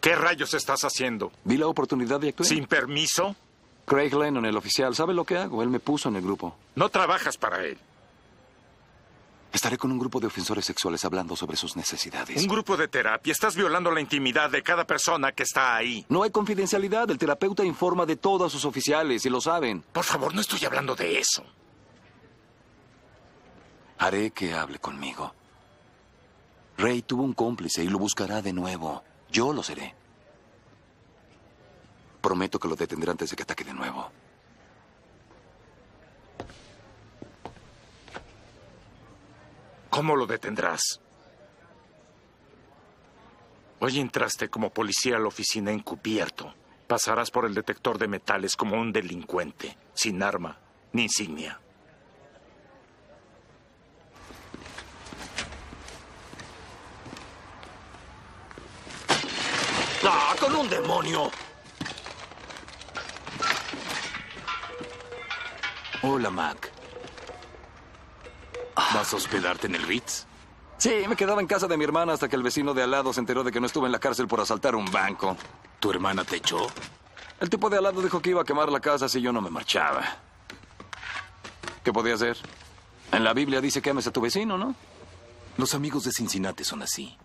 ¿Qué 0.00 0.14
rayos 0.14 0.54
estás 0.54 0.82
haciendo? 0.84 1.32
Vi 1.44 1.56
la 1.56 1.66
oportunidad 1.66 2.20
de 2.20 2.30
actuar. 2.30 2.48
¿Sin 2.48 2.66
permiso? 2.66 3.36
Craig 3.88 4.14
Lennon, 4.14 4.44
el 4.44 4.56
oficial, 4.56 4.94
sabe 4.94 5.14
lo 5.14 5.24
que 5.24 5.38
hago. 5.38 5.62
Él 5.62 5.70
me 5.70 5.80
puso 5.80 6.10
en 6.10 6.16
el 6.16 6.22
grupo. 6.22 6.54
No 6.74 6.90
trabajas 6.90 7.38
para 7.38 7.64
él. 7.64 7.78
Estaré 9.50 9.78
con 9.78 9.90
un 9.90 9.98
grupo 9.98 10.20
de 10.20 10.26
ofensores 10.26 10.66
sexuales 10.66 11.04
hablando 11.06 11.34
sobre 11.34 11.56
sus 11.56 11.74
necesidades. 11.74 12.36
Un 12.42 12.48
grupo 12.48 12.76
de 12.76 12.86
terapia. 12.86 13.32
Estás 13.32 13.56
violando 13.56 13.90
la 13.90 14.02
intimidad 14.02 14.50
de 14.50 14.62
cada 14.62 14.86
persona 14.86 15.32
que 15.32 15.42
está 15.42 15.74
ahí. 15.74 16.04
No 16.10 16.22
hay 16.22 16.30
confidencialidad. 16.30 17.10
El 17.10 17.16
terapeuta 17.16 17.64
informa 17.64 18.04
de 18.04 18.16
todos 18.16 18.52
sus 18.52 18.66
oficiales 18.66 19.24
y 19.24 19.30
lo 19.30 19.40
saben. 19.40 19.82
Por 19.90 20.04
favor, 20.04 20.34
no 20.34 20.42
estoy 20.42 20.62
hablando 20.66 20.94
de 20.94 21.18
eso. 21.18 21.44
Haré 23.96 24.30
que 24.32 24.52
hable 24.52 24.78
conmigo. 24.78 25.32
Ray 26.76 27.02
tuvo 27.02 27.22
un 27.22 27.32
cómplice 27.32 27.82
y 27.82 27.88
lo 27.88 27.98
buscará 27.98 28.42
de 28.42 28.52
nuevo. 28.52 29.02
Yo 29.32 29.54
lo 29.54 29.62
seré. 29.62 29.94
Prometo 32.20 32.58
que 32.58 32.68
lo 32.68 32.76
detendré 32.76 33.10
antes 33.10 33.30
de 33.30 33.36
que 33.36 33.42
ataque 33.42 33.64
de 33.64 33.74
nuevo. 33.74 34.10
¿Cómo 39.90 40.14
lo 40.14 40.26
detendrás? 40.26 41.00
Hoy 43.80 44.00
entraste 44.00 44.48
como 44.48 44.70
policía 44.70 45.16
a 45.16 45.20
la 45.20 45.28
oficina 45.28 45.70
encubierto. 45.70 46.54
Pasarás 46.86 47.30
por 47.30 47.44
el 47.44 47.54
detector 47.54 47.98
de 47.98 48.08
metales 48.08 48.56
como 48.56 48.76
un 48.80 48.92
delincuente, 48.92 49.76
sin 49.94 50.22
arma 50.22 50.58
ni 50.92 51.02
insignia. 51.02 51.60
¡Ah, 60.04 60.34
con 60.40 60.54
un 60.54 60.68
demonio! 60.70 61.30
Hola, 66.02 66.30
Mac. 66.30 66.70
¿Vas 68.76 69.12
a 69.12 69.16
hospedarte 69.16 69.66
en 69.66 69.74
el 69.74 69.82
Ritz? 69.82 70.26
Sí, 70.76 71.02
me 71.08 71.16
quedaba 71.16 71.40
en 71.40 71.48
casa 71.48 71.66
de 71.66 71.76
mi 71.76 71.82
hermana 71.82 72.12
hasta 72.12 72.28
que 72.28 72.36
el 72.36 72.42
vecino 72.44 72.72
de 72.72 72.84
al 72.84 72.92
lado 72.92 73.12
se 73.12 73.18
enteró 73.18 73.42
de 73.42 73.50
que 73.50 73.58
no 73.58 73.66
estuve 73.66 73.86
en 73.86 73.92
la 73.92 73.98
cárcel 73.98 74.28
por 74.28 74.40
asaltar 74.40 74.76
un 74.76 74.84
banco. 74.92 75.36
¿Tu 75.80 75.90
hermana 75.90 76.24
te 76.24 76.36
echó? 76.36 76.68
El 77.40 77.50
tipo 77.50 77.68
de 77.68 77.78
al 77.78 77.84
lado 77.84 78.00
dijo 78.00 78.20
que 78.20 78.30
iba 78.30 78.42
a 78.42 78.44
quemar 78.44 78.70
la 78.70 78.78
casa 78.80 79.08
si 79.08 79.20
yo 79.20 79.32
no 79.32 79.40
me 79.40 79.50
marchaba. 79.50 80.04
¿Qué 81.82 81.92
podía 81.92 82.14
hacer? 82.14 82.36
En 83.10 83.24
la 83.24 83.32
Biblia 83.32 83.60
dice 83.60 83.82
que 83.82 83.90
ames 83.90 84.06
a 84.06 84.12
tu 84.12 84.20
vecino, 84.20 84.56
¿no? 84.56 84.74
Los 85.56 85.74
amigos 85.74 86.04
de 86.04 86.12
Cincinnati 86.12 86.62
son 86.62 86.82
así. 86.82 87.16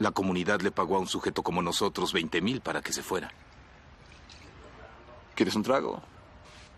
La 0.00 0.10
comunidad 0.10 0.60
le 0.60 0.72
pagó 0.72 0.96
a 0.96 1.00
un 1.00 1.06
sujeto 1.06 1.42
como 1.44 1.62
nosotros 1.62 2.12
20 2.12 2.40
mil 2.40 2.60
para 2.60 2.82
que 2.82 2.92
se 2.92 3.02
fuera. 3.02 3.30
¿Quieres 5.36 5.54
un 5.54 5.62
trago? 5.62 6.02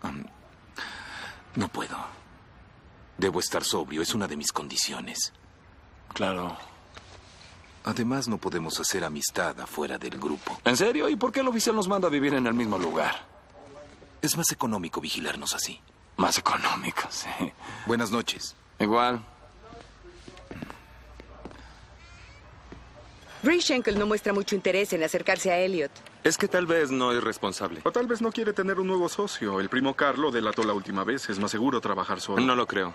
Um, 0.03 0.23
no 1.55 1.67
puedo. 1.67 1.97
Debo 3.17 3.39
estar 3.39 3.63
sobrio, 3.63 4.01
es 4.01 4.13
una 4.13 4.27
de 4.27 4.35
mis 4.37 4.51
condiciones. 4.51 5.33
Claro. 6.13 6.57
Además, 7.85 8.27
no 8.27 8.37
podemos 8.37 8.79
hacer 8.79 9.03
amistad 9.03 9.59
afuera 9.59 9.97
del 9.97 10.17
grupo. 10.17 10.59
¿En 10.63 10.77
serio? 10.77 11.09
¿Y 11.09 11.15
por 11.15 11.31
qué 11.31 11.41
el 11.41 11.47
oficial 11.47 11.75
nos 11.75 11.87
manda 11.87 12.07
a 12.07 12.11
vivir 12.11 12.33
en 12.33 12.47
el 12.47 12.53
mismo 12.53 12.77
lugar? 12.77 13.25
Es 14.21 14.37
más 14.37 14.51
económico 14.51 15.01
vigilarnos 15.01 15.53
así. 15.53 15.81
Más 16.15 16.37
económico, 16.37 17.03
sí. 17.09 17.29
Buenas 17.85 18.09
noches. 18.09 18.55
Igual. 18.79 19.23
Ray 23.43 23.59
Schenkel 23.61 23.99
no 23.99 24.05
muestra 24.07 24.31
mucho 24.31 24.55
interés 24.55 24.93
en 24.93 25.03
acercarse 25.03 25.51
a 25.51 25.57
Elliot. 25.57 25.91
Es 26.23 26.37
que 26.37 26.47
tal 26.47 26.65
vez 26.65 26.89
no 26.89 27.11
es 27.11 27.21
responsable. 27.21 27.81
O 27.83 27.91
tal 27.91 28.07
vez 28.07 28.21
no 28.21 28.31
quiere 28.31 28.53
tener 28.53 28.79
un 28.79 28.87
nuevo 28.87 29.09
socio. 29.09 29.59
El 29.59 29.67
primo 29.67 29.93
Carlo 29.93 30.31
delató 30.31 30.63
la 30.63 30.71
última 30.71 31.03
vez. 31.03 31.29
Es 31.29 31.37
más 31.37 31.51
seguro 31.51 31.81
trabajar 31.81 32.21
solo. 32.21 32.41
No 32.41 32.55
lo 32.55 32.65
creo. 32.65 32.93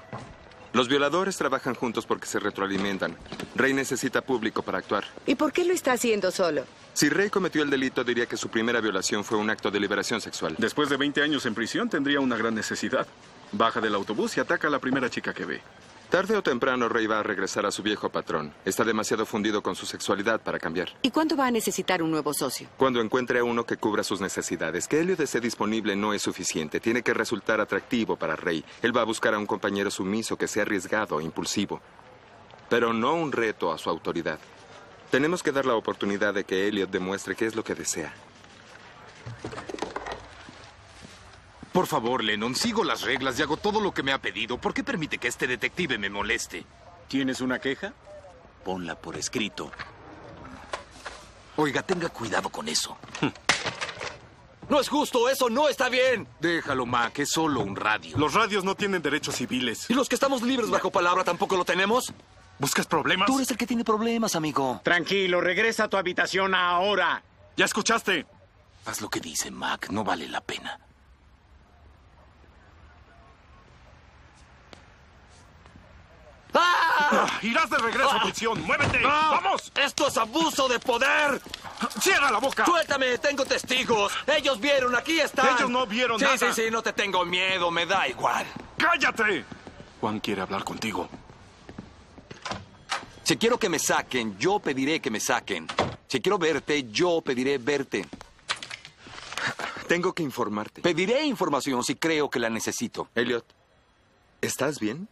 Los 0.72 0.88
violadores 0.88 1.36
trabajan 1.36 1.74
juntos 1.74 2.06
porque 2.06 2.26
se 2.26 2.40
retroalimentan. 2.40 3.16
Rey 3.54 3.74
necesita 3.74 4.22
público 4.22 4.62
para 4.62 4.78
actuar. 4.78 5.04
¿Y 5.26 5.34
por 5.34 5.52
qué 5.52 5.64
lo 5.64 5.74
está 5.74 5.92
haciendo 5.92 6.30
solo? 6.30 6.64
Si 6.94 7.10
Rey 7.10 7.28
cometió 7.28 7.62
el 7.62 7.68
delito, 7.68 8.02
diría 8.02 8.24
que 8.24 8.38
su 8.38 8.48
primera 8.48 8.80
violación 8.80 9.22
fue 9.24 9.36
un 9.36 9.50
acto 9.50 9.70
de 9.70 9.80
liberación 9.80 10.22
sexual. 10.22 10.54
Después 10.56 10.88
de 10.88 10.96
20 10.96 11.20
años 11.22 11.44
en 11.44 11.54
prisión, 11.54 11.90
tendría 11.90 12.20
una 12.20 12.36
gran 12.36 12.54
necesidad. 12.54 13.06
Baja 13.52 13.80
del 13.80 13.94
autobús 13.94 14.38
y 14.38 14.40
ataca 14.40 14.68
a 14.68 14.70
la 14.70 14.78
primera 14.78 15.10
chica 15.10 15.34
que 15.34 15.44
ve. 15.44 15.60
Tarde 16.10 16.38
o 16.38 16.42
temprano, 16.42 16.88
Rey 16.88 17.06
va 17.06 17.20
a 17.20 17.22
regresar 17.22 17.66
a 17.66 17.70
su 17.70 17.82
viejo 17.82 18.08
patrón. 18.08 18.54
Está 18.64 18.82
demasiado 18.82 19.26
fundido 19.26 19.62
con 19.62 19.76
su 19.76 19.84
sexualidad 19.84 20.40
para 20.40 20.58
cambiar. 20.58 20.88
¿Y 21.02 21.10
cuándo 21.10 21.36
va 21.36 21.46
a 21.46 21.50
necesitar 21.50 22.02
un 22.02 22.10
nuevo 22.10 22.32
socio? 22.32 22.66
Cuando 22.78 23.02
encuentre 23.02 23.40
a 23.40 23.44
uno 23.44 23.66
que 23.66 23.76
cubra 23.76 24.02
sus 24.02 24.18
necesidades. 24.18 24.88
Que 24.88 25.00
Elliot 25.00 25.20
esté 25.20 25.38
disponible 25.38 25.96
no 25.96 26.14
es 26.14 26.22
suficiente. 26.22 26.80
Tiene 26.80 27.02
que 27.02 27.12
resultar 27.12 27.60
atractivo 27.60 28.16
para 28.16 28.36
Rey. 28.36 28.64
Él 28.80 28.96
va 28.96 29.02
a 29.02 29.04
buscar 29.04 29.34
a 29.34 29.38
un 29.38 29.44
compañero 29.44 29.90
sumiso 29.90 30.38
que 30.38 30.48
sea 30.48 30.62
arriesgado 30.62 31.20
e 31.20 31.24
impulsivo. 31.24 31.82
Pero 32.70 32.94
no 32.94 33.14
un 33.14 33.30
reto 33.30 33.70
a 33.70 33.76
su 33.76 33.90
autoridad. 33.90 34.38
Tenemos 35.10 35.42
que 35.42 35.52
dar 35.52 35.66
la 35.66 35.74
oportunidad 35.74 36.32
de 36.32 36.44
que 36.44 36.68
Elliot 36.68 36.90
demuestre 36.90 37.36
qué 37.36 37.44
es 37.44 37.54
lo 37.54 37.64
que 37.64 37.74
desea. 37.74 38.14
Por 41.72 41.86
favor, 41.86 42.24
Lennon, 42.24 42.54
sigo 42.54 42.82
las 42.84 43.02
reglas 43.02 43.38
y 43.38 43.42
hago 43.42 43.56
todo 43.56 43.80
lo 43.80 43.92
que 43.92 44.02
me 44.02 44.12
ha 44.12 44.18
pedido. 44.18 44.58
¿Por 44.58 44.74
qué 44.74 44.82
permite 44.82 45.18
que 45.18 45.28
este 45.28 45.46
detective 45.46 45.98
me 45.98 46.10
moleste? 46.10 46.64
¿Tienes 47.08 47.40
una 47.40 47.58
queja? 47.58 47.92
Ponla 48.64 48.94
por 48.96 49.16
escrito. 49.16 49.70
Oiga, 51.56 51.82
tenga 51.82 52.08
cuidado 52.08 52.48
con 52.48 52.68
eso. 52.68 52.96
No 54.68 54.78
es 54.78 54.88
justo, 54.90 55.30
eso 55.30 55.48
no 55.48 55.66
está 55.66 55.88
bien. 55.88 56.28
Déjalo, 56.40 56.84
Mac, 56.84 57.18
es 57.20 57.30
solo 57.30 57.60
un 57.60 57.74
radio. 57.74 58.18
Los 58.18 58.34
radios 58.34 58.64
no 58.64 58.74
tienen 58.74 59.00
derechos 59.00 59.36
civiles. 59.36 59.88
¿Y 59.88 59.94
los 59.94 60.10
que 60.10 60.14
estamos 60.14 60.42
libres 60.42 60.68
bajo 60.68 60.90
palabra 60.90 61.24
tampoco 61.24 61.56
lo 61.56 61.64
tenemos? 61.64 62.12
¿Buscas 62.58 62.86
problemas? 62.86 63.26
Tú 63.26 63.38
eres 63.38 63.50
el 63.50 63.56
que 63.56 63.66
tiene 63.66 63.82
problemas, 63.82 64.36
amigo. 64.36 64.82
Tranquilo, 64.84 65.40
regresa 65.40 65.84
a 65.84 65.88
tu 65.88 65.96
habitación 65.96 66.54
ahora. 66.54 67.22
¿Ya 67.56 67.64
escuchaste? 67.64 68.26
Haz 68.84 69.00
lo 69.00 69.08
que 69.08 69.20
dice 69.20 69.50
Mac, 69.50 69.88
no 69.88 70.04
vale 70.04 70.28
la 70.28 70.42
pena. 70.42 70.78
¡Ah! 76.58 77.08
Ah, 77.10 77.38
irás 77.42 77.70
de 77.70 77.78
regreso 77.78 78.10
a 78.10 78.22
prisión. 78.22 78.62
¡Muévete! 78.64 79.02
¡Vamos! 79.02 79.72
¡Esto 79.74 80.08
es 80.08 80.16
abuso 80.16 80.68
de 80.68 80.78
poder! 80.78 81.40
¡Cierra 82.00 82.30
la 82.30 82.38
boca! 82.38 82.64
¡Suéltame! 82.64 83.18
¡Tengo 83.18 83.44
testigos! 83.44 84.12
¡Ellos 84.26 84.60
vieron! 84.60 84.94
¡Aquí 84.94 85.20
están! 85.20 85.56
Ellos 85.56 85.70
no 85.70 85.86
vieron 85.86 86.18
sí, 86.18 86.24
nada. 86.24 86.36
Sí, 86.36 86.46
sí, 86.46 86.64
sí, 86.64 86.70
no 86.70 86.82
te 86.82 86.92
tengo 86.92 87.24
miedo, 87.24 87.70
me 87.70 87.86
da 87.86 88.08
igual. 88.08 88.46
¡Cállate! 88.76 89.44
Juan 90.00 90.20
quiere 90.20 90.42
hablar 90.42 90.64
contigo. 90.64 91.08
Si 93.22 93.36
quiero 93.36 93.58
que 93.58 93.68
me 93.68 93.78
saquen, 93.78 94.38
yo 94.38 94.58
pediré 94.58 95.00
que 95.00 95.10
me 95.10 95.20
saquen. 95.20 95.66
Si 96.08 96.20
quiero 96.20 96.38
verte, 96.38 96.90
yo 96.90 97.20
pediré 97.20 97.58
verte. 97.58 98.06
Tengo 99.86 100.12
que 100.12 100.22
informarte. 100.22 100.82
Pediré 100.82 101.24
información 101.24 101.82
si 101.84 101.94
creo 101.94 102.28
que 102.28 102.38
la 102.38 102.50
necesito. 102.50 103.08
Elliot, 103.14 103.44
¿estás 104.40 104.78
bien? 104.78 105.08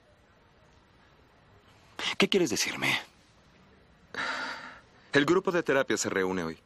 ¿Qué 2.19 2.29
quieres 2.29 2.51
decirme? 2.51 2.99
El 5.13 5.25
grupo 5.25 5.51
de 5.51 5.63
terapia 5.63 5.97
se 5.97 6.11
reúne 6.11 6.45
hoy. 6.45 6.59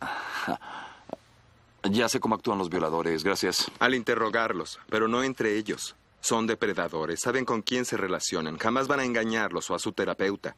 Ya 1.90 2.08
sé 2.08 2.20
cómo 2.20 2.36
actúan 2.36 2.58
los 2.58 2.70
violadores, 2.70 3.24
gracias. 3.24 3.68
Al 3.80 3.96
interrogarlos, 3.96 4.78
pero 4.88 5.08
no 5.08 5.24
entre 5.24 5.56
ellos. 5.56 5.96
Son 6.20 6.46
depredadores, 6.46 7.18
saben 7.20 7.44
con 7.44 7.62
quién 7.62 7.84
se 7.84 7.96
relacionan, 7.96 8.56
jamás 8.56 8.86
van 8.86 9.00
a 9.00 9.04
engañarlos 9.04 9.68
o 9.68 9.74
a 9.74 9.80
su 9.80 9.90
terapeuta. 9.90 10.54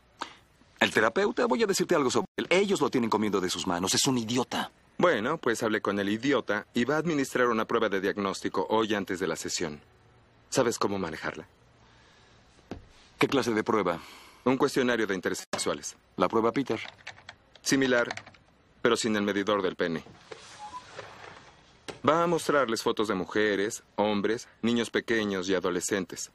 El 0.79 0.91
terapeuta, 0.93 1.47
voy 1.47 1.63
a 1.63 1.67
decirte 1.67 1.95
algo 1.95 2.11
sobre 2.11 2.27
él. 2.37 2.47
Ellos 2.51 2.83
lo 2.83 2.91
tienen 2.91 3.09
comiendo 3.09 3.41
de 3.41 3.49
sus 3.49 3.67
manos, 3.67 3.95
es 3.95 4.07
un 4.07 4.19
idiota. 4.19 4.71
Bueno, 4.99 5.39
pues 5.39 5.63
hablé 5.63 5.81
con 5.81 5.99
el 5.99 6.11
idiota 6.11 6.67
y 6.75 6.85
va 6.85 6.97
a 6.97 6.99
administrar 6.99 7.49
una 7.49 7.65
prueba 7.65 7.89
de 7.89 8.03
diagnóstico 8.03 8.67
hoy 8.69 8.95
antes 8.95 9.19
de 9.19 9.27
la 9.27 9.37
sesión. 9.37 9.81
¿Sabes 10.51 10.79
cómo 10.79 10.99
manejarla? 10.99 11.49
¿Qué 13.25 13.29
clase 13.29 13.55
de 13.55 13.65
prueba? 13.65 14.01
Un 14.45 14.59
cuestionario 14.59 15.07
de 15.07 15.15
intereses 15.15 15.47
sexuales. 15.51 15.97
¿La 16.19 16.29
prueba 16.29 16.53
Peter? 16.53 16.79
Similar, 17.63 18.07
pero 18.83 18.99
sin 18.99 19.17
el 19.17 19.23
medidor 19.23 19.63
del 19.63 19.77
pene. 19.77 20.05
Va 22.07 22.23
a 22.23 22.27
mostrarles 22.27 22.83
fotos 22.83 23.09
de 23.09 23.15
mujeres, 23.15 23.83
hombres, 23.97 24.47
niños 24.61 24.91
pequeños 24.91 25.49
y 25.49 25.55
adolescentes. 25.55 26.33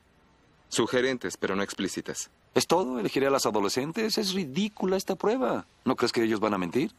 Sugerentes, 0.69 1.38
pero 1.38 1.55
no 1.55 1.62
explícitas. 1.62 2.31
¿Es 2.55 2.65
todo? 2.65 3.00
¿Elegiré 3.00 3.27
a 3.27 3.29
las 3.29 3.46
adolescentes? 3.46 4.17
Es 4.17 4.34
ridícula 4.34 4.98
esta 4.98 5.15
prueba. 5.15 5.67
¿No 5.86 5.96
crees 5.96 6.12
que 6.12 6.24
ellos 6.24 6.39
van 6.39 6.55
a 6.55 6.58
mentir? 6.58 6.91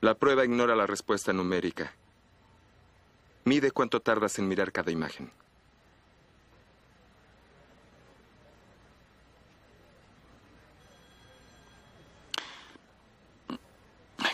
La 0.00 0.14
prueba 0.14 0.44
ignora 0.44 0.76
la 0.76 0.86
respuesta 0.86 1.32
numérica. 1.32 1.92
Mide 3.44 3.72
cuánto 3.72 3.98
tardas 3.98 4.38
en 4.38 4.46
mirar 4.46 4.70
cada 4.70 4.92
imagen. 4.92 5.32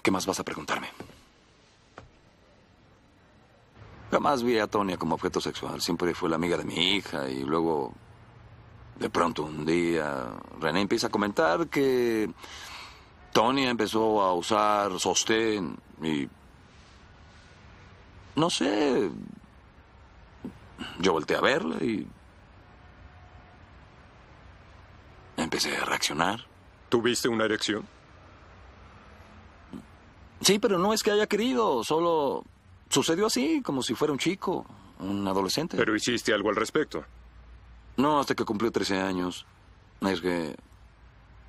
¿Qué 0.05 0.11
más 0.11 0.27
vas 0.27 0.39
a 0.39 0.45
preguntarme? 0.45 0.89
Jamás 4.11 4.43
vi 4.43 4.59
a 4.59 4.67
Tonia 4.67 4.99
como 4.99 5.15
objeto 5.15 5.41
sexual. 5.41 5.81
Siempre 5.81 6.15
fue 6.15 6.29
la 6.29 6.37
amiga 6.37 6.59
de 6.59 6.65
mi 6.65 6.95
hija 6.95 7.31
y 7.31 7.43
luego, 7.43 7.95
de 8.99 9.09
pronto 9.09 9.45
un 9.45 9.65
día, 9.65 10.27
René 10.61 10.83
empieza 10.83 11.07
a 11.07 11.11
comentar 11.11 11.69
que 11.69 12.31
Tonia 13.33 13.71
empezó 13.71 14.21
a 14.21 14.35
usar 14.35 15.01
sostén 15.01 15.79
y... 16.03 16.29
No 18.37 18.51
sé. 18.51 19.11
Yo 20.99 21.13
volteé 21.13 21.39
a 21.39 21.41
verla 21.41 21.83
y... 21.83 22.07
Empecé 25.39 25.79
a 25.79 25.87
reaccionar. 25.87 26.45
¿Tuviste 26.91 27.27
una 27.27 27.47
erección? 27.47 27.94
Sí, 30.41 30.59
pero 30.59 30.79
no 30.79 30.93
es 30.93 31.03
que 31.03 31.11
haya 31.11 31.27
querido, 31.27 31.83
solo 31.85 32.45
sucedió 32.91 33.27
así, 33.27 33.63
como 33.63 33.83
si 33.83 33.95
fuera 33.95 34.13
un 34.13 34.19
chico, 34.19 34.67
un 34.99 35.27
adolescente. 35.27 35.77
¿Pero 35.77 35.95
hiciste 35.97 36.33
algo 36.35 36.51
al 36.51 36.57
respecto? 36.57 37.05
No, 37.97 38.19
hasta 38.21 38.35
que 38.35 38.45
cumplió 38.45 38.71
13 38.71 39.01
años. 39.01 39.47
Es 40.01 40.21
que... 40.21 40.57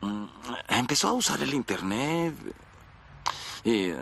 mm, 0.02 0.26
Empezó 0.70 1.10
a 1.10 1.14
usar 1.14 1.42
el 1.42 1.54
Internet. 1.54 2.36
Y... 3.64 3.90
eh, 3.90 3.96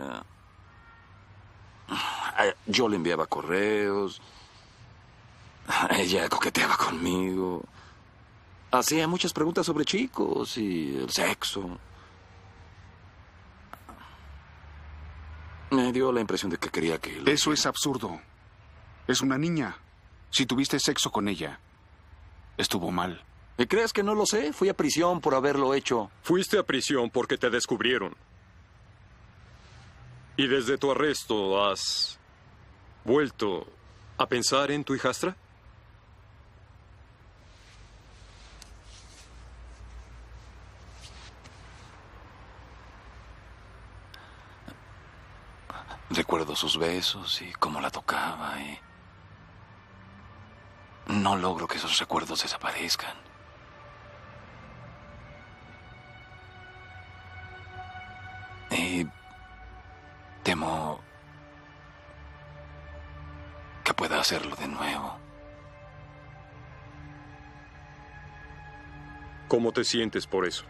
eh, 2.40 2.54
yo 2.66 2.88
le 2.88 2.96
enviaba 2.96 3.26
correos. 3.26 4.20
Ella 5.90 6.28
coqueteaba 6.28 6.76
conmigo. 6.76 7.62
Hacía 8.70 9.08
muchas 9.08 9.32
preguntas 9.32 9.64
sobre 9.66 9.84
chicos 9.84 10.58
y 10.58 10.96
el 10.96 11.10
sexo. 11.10 11.78
Me 15.74 15.92
dio 15.92 16.12
la 16.12 16.20
impresión 16.20 16.50
de 16.50 16.58
que 16.58 16.68
quería 16.70 16.98
que... 16.98 17.20
lo- 17.20 17.30
Eso 17.30 17.52
es 17.52 17.66
absurdo. 17.66 18.20
Es 19.06 19.20
una 19.20 19.38
niña. 19.38 19.76
Si 20.30 20.46
tuviste 20.46 20.78
sexo 20.80 21.10
con 21.10 21.28
ella, 21.28 21.58
estuvo 22.56 22.90
mal. 22.90 23.22
¿Y 23.58 23.66
crees 23.66 23.92
que 23.92 24.02
no 24.02 24.14
lo 24.14 24.26
sé? 24.26 24.52
Fui 24.52 24.68
a 24.68 24.74
prisión 24.74 25.20
por 25.20 25.34
haberlo 25.34 25.74
hecho. 25.74 26.10
Fuiste 26.22 26.58
a 26.58 26.62
prisión 26.64 27.10
porque 27.10 27.38
te 27.38 27.50
descubrieron. 27.50 28.16
¿Y 30.36 30.48
desde 30.48 30.76
tu 30.78 30.90
arresto 30.90 31.64
has 31.64 32.18
vuelto 33.04 33.66
a 34.18 34.26
pensar 34.26 34.70
en 34.72 34.82
tu 34.82 34.94
hijastra? 34.94 35.36
Recuerdo 46.10 46.54
sus 46.54 46.78
besos 46.78 47.40
y 47.42 47.52
cómo 47.52 47.80
la 47.80 47.90
tocaba 47.90 48.60
y... 48.60 48.78
No 51.06 51.36
logro 51.36 51.66
que 51.66 51.76
esos 51.76 51.98
recuerdos 51.98 52.42
desaparezcan. 52.42 53.14
Y 58.70 59.06
temo 60.42 61.00
que 63.84 63.94
pueda 63.94 64.18
hacerlo 64.18 64.56
de 64.56 64.68
nuevo. 64.68 65.18
¿Cómo 69.48 69.72
te 69.72 69.84
sientes 69.84 70.26
por 70.26 70.46
eso? 70.46 70.64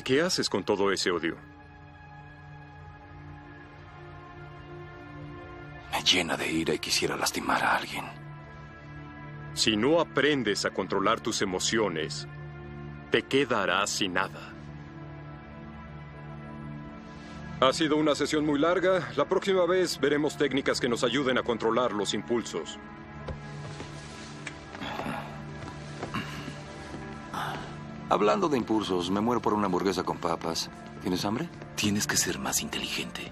¿Y 0.00 0.02
qué 0.02 0.22
haces 0.22 0.48
con 0.48 0.64
todo 0.64 0.90
ese 0.92 1.10
odio? 1.10 1.36
Me 5.92 6.02
llena 6.02 6.38
de 6.38 6.50
ira 6.50 6.72
y 6.72 6.78
quisiera 6.78 7.18
lastimar 7.18 7.62
a 7.62 7.76
alguien. 7.76 8.06
Si 9.52 9.76
no 9.76 10.00
aprendes 10.00 10.64
a 10.64 10.70
controlar 10.70 11.20
tus 11.20 11.42
emociones, 11.42 12.26
te 13.10 13.24
quedarás 13.24 13.90
sin 13.90 14.14
nada. 14.14 14.54
Ha 17.60 17.70
sido 17.74 17.96
una 17.96 18.14
sesión 18.14 18.46
muy 18.46 18.58
larga. 18.58 19.06
La 19.16 19.28
próxima 19.28 19.66
vez 19.66 20.00
veremos 20.00 20.38
técnicas 20.38 20.80
que 20.80 20.88
nos 20.88 21.04
ayuden 21.04 21.36
a 21.36 21.42
controlar 21.42 21.92
los 21.92 22.14
impulsos. 22.14 22.78
Hablando 28.10 28.48
de 28.48 28.58
impulsos, 28.58 29.08
me 29.08 29.20
muero 29.20 29.40
por 29.40 29.54
una 29.54 29.66
hamburguesa 29.66 30.02
con 30.02 30.18
papas. 30.18 30.68
¿Tienes 31.00 31.24
hambre? 31.24 31.48
Tienes 31.76 32.08
que 32.08 32.16
ser 32.16 32.40
más 32.40 32.60
inteligente. 32.60 33.30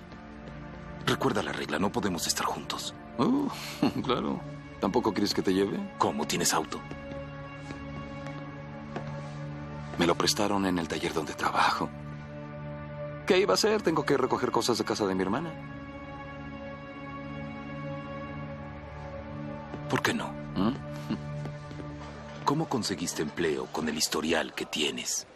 Recuerda 1.05 1.43
la 1.43 1.51
regla, 1.51 1.81
no 1.81 1.91
podemos 1.91 2.29
estar 2.29 2.47
juntos. 2.47 2.95
Uh, 3.19 3.49
claro. 4.05 4.41
¿Tampoco 4.81 5.13
quieres 5.13 5.35
que 5.35 5.43
te 5.43 5.53
lleve? 5.53 5.81
¿Cómo? 5.99 6.29
¿Tienes 6.29 6.55
auto? 6.55 6.81
Me 9.99 10.07
lo 10.07 10.15
prestaron 10.15 10.65
en 10.65 10.79
el 10.79 10.87
taller 10.87 11.13
donde 11.13 11.35
trabajo. 11.35 11.91
¿Qué 13.27 13.41
iba 13.41 13.55
a 13.55 13.55
hacer? 13.55 13.83
Tengo 13.83 14.05
que 14.05 14.17
recoger 14.17 14.53
cosas 14.53 14.79
de 14.79 14.85
casa 14.85 15.07
de 15.07 15.17
mi 15.17 15.23
hermana. 15.23 15.53
¿Por 19.91 20.03
qué 20.03 20.15
no? 20.15 20.29
¿Mm? 20.55 20.88
¿Cómo 22.49 22.67
conseguiste 22.67 23.21
empleo 23.21 23.67
con 23.67 23.91
el 23.91 23.99
historial 23.99 24.55
que 24.55 24.65
tienes? 24.65 25.27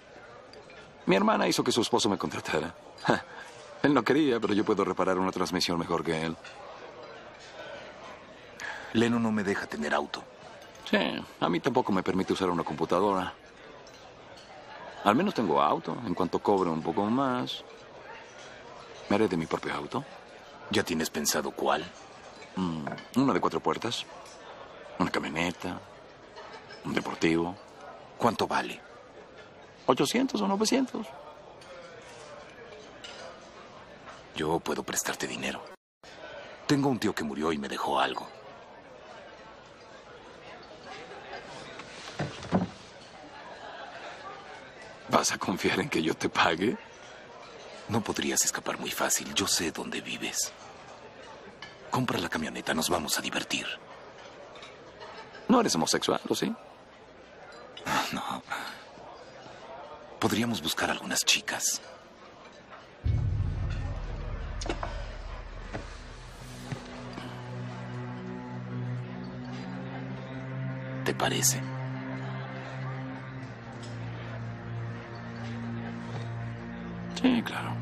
Mi 1.05 1.15
hermana 1.15 1.47
hizo 1.47 1.63
que 1.63 1.71
su 1.71 1.83
esposo 1.83 2.09
me 2.09 2.17
contratara. 2.17 2.75
Él 3.83 3.93
no 3.93 4.03
quería, 4.03 4.41
pero 4.41 4.55
yo 4.55 4.65
puedo 4.65 4.83
reparar 4.83 5.19
una 5.19 5.31
transmisión 5.31 5.79
mejor 5.79 6.03
que 6.03 6.23
él. 6.23 6.35
Leno 8.95 9.19
no 9.19 9.31
me 9.31 9.45
deja 9.45 9.67
tener 9.67 9.93
auto. 9.93 10.25
Sí, 10.91 10.97
a 11.39 11.49
mí 11.51 11.61
tampoco 11.61 11.93
me 11.93 12.03
permite 12.03 12.33
usar 12.33 12.49
una 12.49 12.65
computadora. 12.65 13.35
Al 15.05 15.15
menos 15.15 15.35
tengo 15.35 15.61
auto. 15.61 15.95
En 16.07 16.15
cuanto 16.15 16.39
cobre 16.39 16.71
un 16.71 16.81
poco 16.83 17.05
más, 17.05 17.63
me 19.11 19.17
haré 19.17 19.29
de 19.29 19.37
mi 19.37 19.45
propio 19.45 19.75
auto. 19.75 20.03
¿Ya 20.71 20.83
tienes 20.83 21.11
pensado 21.11 21.51
cuál? 21.51 21.85
Mm, 22.57 22.87
una 23.17 23.35
de 23.35 23.41
cuatro 23.41 23.61
puertas. 23.61 24.07
Una 24.99 25.11
camioneta. 25.11 25.79
Un 26.85 26.95
deportivo. 26.95 27.57
¿Cuánto 28.19 28.47
vale? 28.47 28.81
800 29.87 30.41
o 30.41 30.49
900. 30.49 31.07
Yo 34.37 34.59
puedo 34.61 34.83
prestarte 34.83 35.27
dinero. 35.27 35.63
Tengo 36.67 36.89
un 36.89 36.99
tío 36.99 37.15
que 37.15 37.25
murió 37.25 37.53
y 37.53 37.59
me 37.59 37.69
dejó 37.69 38.01
algo. 38.01 38.27
¿Vas 45.11 45.33
a 45.33 45.39
confiar 45.39 45.81
en 45.81 45.91
que 45.91 46.03
yo 46.03 46.15
te 46.15 46.31
pague? 46.31 46.77
No 47.89 48.01
podrías 48.03 48.45
escapar 48.45 48.79
muy 48.79 48.91
fácil. 48.91 49.35
Yo 49.35 49.47
sé 49.47 49.71
dónde 49.71 50.01
vives. 50.01 50.53
Compra 51.91 52.19
la 52.19 52.31
camioneta, 52.31 52.73
nos 52.73 52.89
vamos 52.89 53.19
a 53.19 53.21
divertir. 53.21 53.67
No 55.49 55.61
eres 55.61 55.75
homosexual, 55.75 56.21
¿o 56.27 56.35
sí? 56.35 56.55
No. 58.13 58.43
Podríamos 60.19 60.63
buscar 60.63 60.91
algunas 60.91 61.21
chicas. 61.25 61.81
¿Te 71.05 71.15
parece? 71.15 71.61
Sí, 77.21 77.43
claro. 77.43 77.82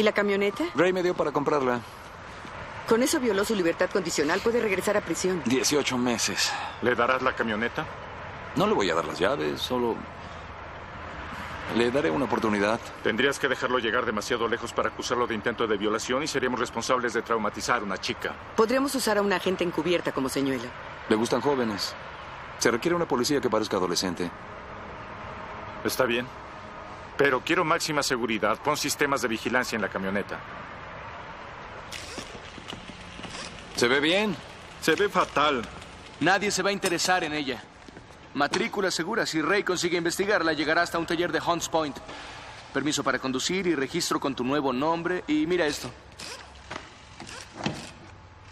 ¿Y 0.00 0.02
la 0.02 0.12
camioneta? 0.12 0.64
Ray 0.76 0.94
me 0.94 1.02
dio 1.02 1.12
para 1.12 1.30
comprarla. 1.30 1.78
Con 2.88 3.02
eso 3.02 3.20
violó 3.20 3.44
su 3.44 3.54
libertad 3.54 3.90
condicional. 3.90 4.40
Puede 4.40 4.58
regresar 4.58 4.96
a 4.96 5.02
prisión. 5.02 5.42
18 5.44 5.98
meses. 5.98 6.50
¿Le 6.80 6.94
darás 6.94 7.20
la 7.20 7.36
camioneta? 7.36 7.84
No 8.56 8.66
le 8.66 8.72
voy 8.72 8.88
a 8.88 8.94
dar 8.94 9.04
las 9.04 9.18
llaves, 9.18 9.60
solo... 9.60 9.96
Le 11.76 11.90
daré 11.90 12.10
una 12.10 12.24
oportunidad. 12.24 12.80
Tendrías 13.02 13.38
que 13.38 13.46
dejarlo 13.46 13.78
llegar 13.78 14.06
demasiado 14.06 14.48
lejos 14.48 14.72
para 14.72 14.88
acusarlo 14.88 15.26
de 15.26 15.34
intento 15.34 15.66
de 15.66 15.76
violación 15.76 16.22
y 16.22 16.26
seríamos 16.26 16.58
responsables 16.58 17.12
de 17.12 17.20
traumatizar 17.20 17.82
a 17.82 17.84
una 17.84 17.98
chica. 17.98 18.34
Podríamos 18.56 18.94
usar 18.94 19.18
a 19.18 19.20
una 19.20 19.36
agente 19.36 19.64
encubierta 19.64 20.12
como 20.12 20.30
señuela. 20.30 20.64
Le 21.10 21.16
gustan 21.16 21.42
jóvenes. 21.42 21.94
Se 22.58 22.70
requiere 22.70 22.96
una 22.96 23.06
policía 23.06 23.38
que 23.38 23.50
parezca 23.50 23.76
adolescente. 23.76 24.30
Está 25.84 26.06
bien. 26.06 26.26
Pero 27.20 27.42
quiero 27.44 27.66
máxima 27.66 28.02
seguridad. 28.02 28.58
Pon 28.62 28.78
sistemas 28.78 29.20
de 29.20 29.28
vigilancia 29.28 29.76
en 29.76 29.82
la 29.82 29.90
camioneta. 29.90 30.40
¿Se 33.76 33.86
ve 33.88 34.00
bien? 34.00 34.34
Se 34.80 34.94
ve 34.94 35.10
fatal. 35.10 35.60
Nadie 36.20 36.50
se 36.50 36.62
va 36.62 36.70
a 36.70 36.72
interesar 36.72 37.22
en 37.22 37.34
ella. 37.34 37.62
Matrícula 38.32 38.90
segura. 38.90 39.26
Si 39.26 39.42
Ray 39.42 39.64
consigue 39.64 39.98
investigarla, 39.98 40.54
llegará 40.54 40.80
hasta 40.80 40.98
un 40.98 41.04
taller 41.04 41.30
de 41.30 41.42
Hunts 41.46 41.68
Point. 41.68 41.98
Permiso 42.72 43.04
para 43.04 43.18
conducir 43.18 43.66
y 43.66 43.74
registro 43.74 44.18
con 44.18 44.34
tu 44.34 44.42
nuevo 44.42 44.72
nombre. 44.72 45.22
Y 45.26 45.46
mira 45.46 45.66
esto. 45.66 45.90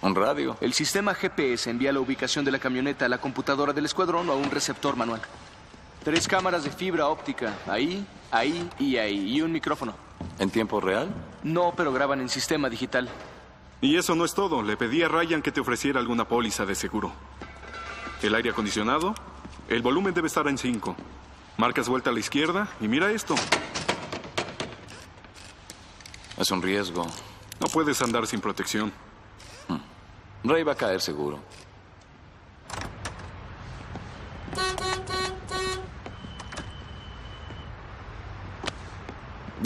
Un 0.02 0.14
radio. 0.14 0.58
El 0.60 0.74
sistema 0.74 1.14
GPS 1.14 1.70
envía 1.70 1.90
la 1.90 2.00
ubicación 2.00 2.44
de 2.44 2.50
la 2.50 2.58
camioneta 2.58 3.06
a 3.06 3.08
la 3.08 3.18
computadora 3.18 3.72
del 3.72 3.86
escuadrón 3.86 4.28
o 4.28 4.32
a 4.32 4.36
un 4.36 4.50
receptor 4.50 4.94
manual. 4.94 5.22
Tres 6.04 6.26
cámaras 6.28 6.64
de 6.64 6.70
fibra 6.70 7.08
óptica. 7.08 7.54
Ahí, 7.66 8.06
ahí 8.30 8.68
y 8.78 8.96
ahí. 8.96 9.36
Y 9.36 9.42
un 9.42 9.52
micrófono. 9.52 9.94
¿En 10.38 10.50
tiempo 10.50 10.80
real? 10.80 11.08
No, 11.42 11.72
pero 11.76 11.92
graban 11.92 12.20
en 12.20 12.28
sistema 12.28 12.68
digital. 12.68 13.08
Y 13.80 13.96
eso 13.96 14.14
no 14.14 14.24
es 14.24 14.34
todo. 14.34 14.62
Le 14.62 14.76
pedí 14.76 15.02
a 15.02 15.08
Ryan 15.08 15.42
que 15.42 15.52
te 15.52 15.60
ofreciera 15.60 16.00
alguna 16.00 16.26
póliza 16.26 16.64
de 16.66 16.74
seguro. 16.74 17.12
El 18.22 18.34
aire 18.34 18.50
acondicionado, 18.50 19.14
el 19.68 19.82
volumen 19.82 20.14
debe 20.14 20.26
estar 20.26 20.48
en 20.48 20.58
5. 20.58 20.96
Marcas 21.56 21.88
vuelta 21.88 22.10
a 22.10 22.12
la 22.12 22.20
izquierda 22.20 22.68
y 22.80 22.88
mira 22.88 23.10
esto. 23.10 23.34
Es 26.38 26.50
un 26.50 26.62
riesgo. 26.62 27.06
No 27.60 27.66
puedes 27.66 28.00
andar 28.02 28.26
sin 28.26 28.40
protección. 28.40 28.92
Ray 30.44 30.62
va 30.62 30.72
a 30.72 30.76
caer 30.76 31.00
seguro. 31.00 31.40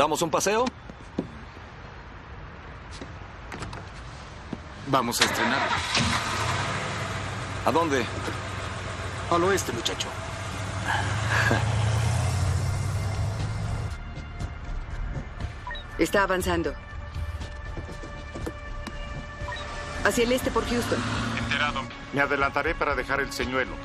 ¿Damos 0.03 0.21
un 0.21 0.31
paseo? 0.31 0.65
Vamos 4.89 5.21
a 5.21 5.25
estrenar. 5.25 5.69
¿A 7.65 7.71
dónde? 7.71 8.05
Al 9.31 9.45
oeste, 9.45 9.71
muchacho. 9.71 10.09
Está 15.99 16.25
avanzando. 16.25 16.75
Hacia 20.03 20.25
el 20.25 20.33
este 20.33 20.51
por 20.51 20.69
Houston. 20.69 20.99
Enterado. 21.39 21.83
Me 22.13 22.23
adelantaré 22.23 22.75
para 22.75 22.97
dejar 22.97 23.21
el 23.21 23.33
señuelo. 23.33 23.77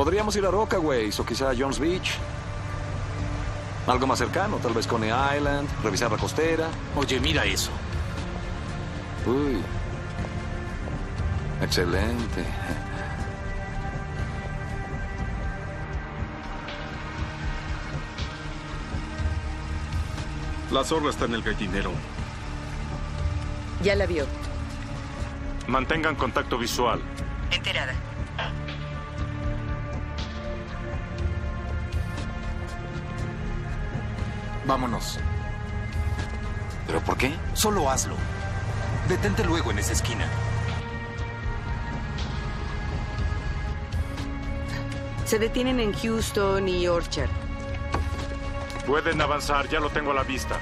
Podríamos 0.00 0.34
ir 0.34 0.46
a 0.46 0.50
Rockaways 0.50 1.20
o 1.20 1.26
quizá 1.26 1.50
a 1.50 1.54
Jones 1.54 1.78
Beach. 1.78 2.12
Algo 3.86 4.06
más 4.06 4.18
cercano, 4.18 4.56
tal 4.56 4.72
vez 4.72 4.86
Coney 4.86 5.10
Island, 5.10 5.68
revisar 5.82 6.10
la 6.10 6.16
costera. 6.16 6.68
Oye, 6.96 7.20
mira 7.20 7.44
eso. 7.44 7.70
Uy. 9.26 9.60
Excelente. 11.60 12.46
La 20.70 20.82
zorra 20.82 21.10
está 21.10 21.26
en 21.26 21.34
el 21.34 21.42
gallinero. 21.42 21.92
Ya 23.82 23.94
la 23.96 24.06
vio. 24.06 24.24
Mantengan 25.66 26.16
contacto 26.16 26.56
visual. 26.56 27.02
Enterada. 27.50 27.92
Vámonos. 34.70 35.18
¿Pero 36.86 37.00
por 37.00 37.16
qué? 37.16 37.34
Solo 37.54 37.90
hazlo. 37.90 38.14
Detente 39.08 39.44
luego 39.44 39.72
en 39.72 39.80
esa 39.80 39.94
esquina. 39.94 40.28
Se 45.24 45.40
detienen 45.40 45.80
en 45.80 45.92
Houston 45.92 46.68
y 46.68 46.86
Orchard. 46.86 47.30
Pueden 48.86 49.20
avanzar, 49.20 49.68
ya 49.68 49.80
lo 49.80 49.90
tengo 49.90 50.12
a 50.12 50.14
la 50.14 50.22
vista. 50.22 50.56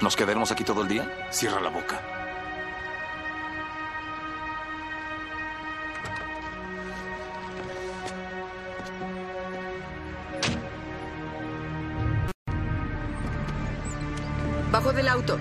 ¿Nos 0.00 0.16
quedaremos 0.16 0.50
aquí 0.50 0.64
todo 0.64 0.80
el 0.80 0.88
día? 0.88 1.28
Cierra 1.30 1.60
la 1.60 1.68
boca. 1.68 2.19
Bajo 14.70 14.92
del 14.92 15.08
auto. 15.08 15.36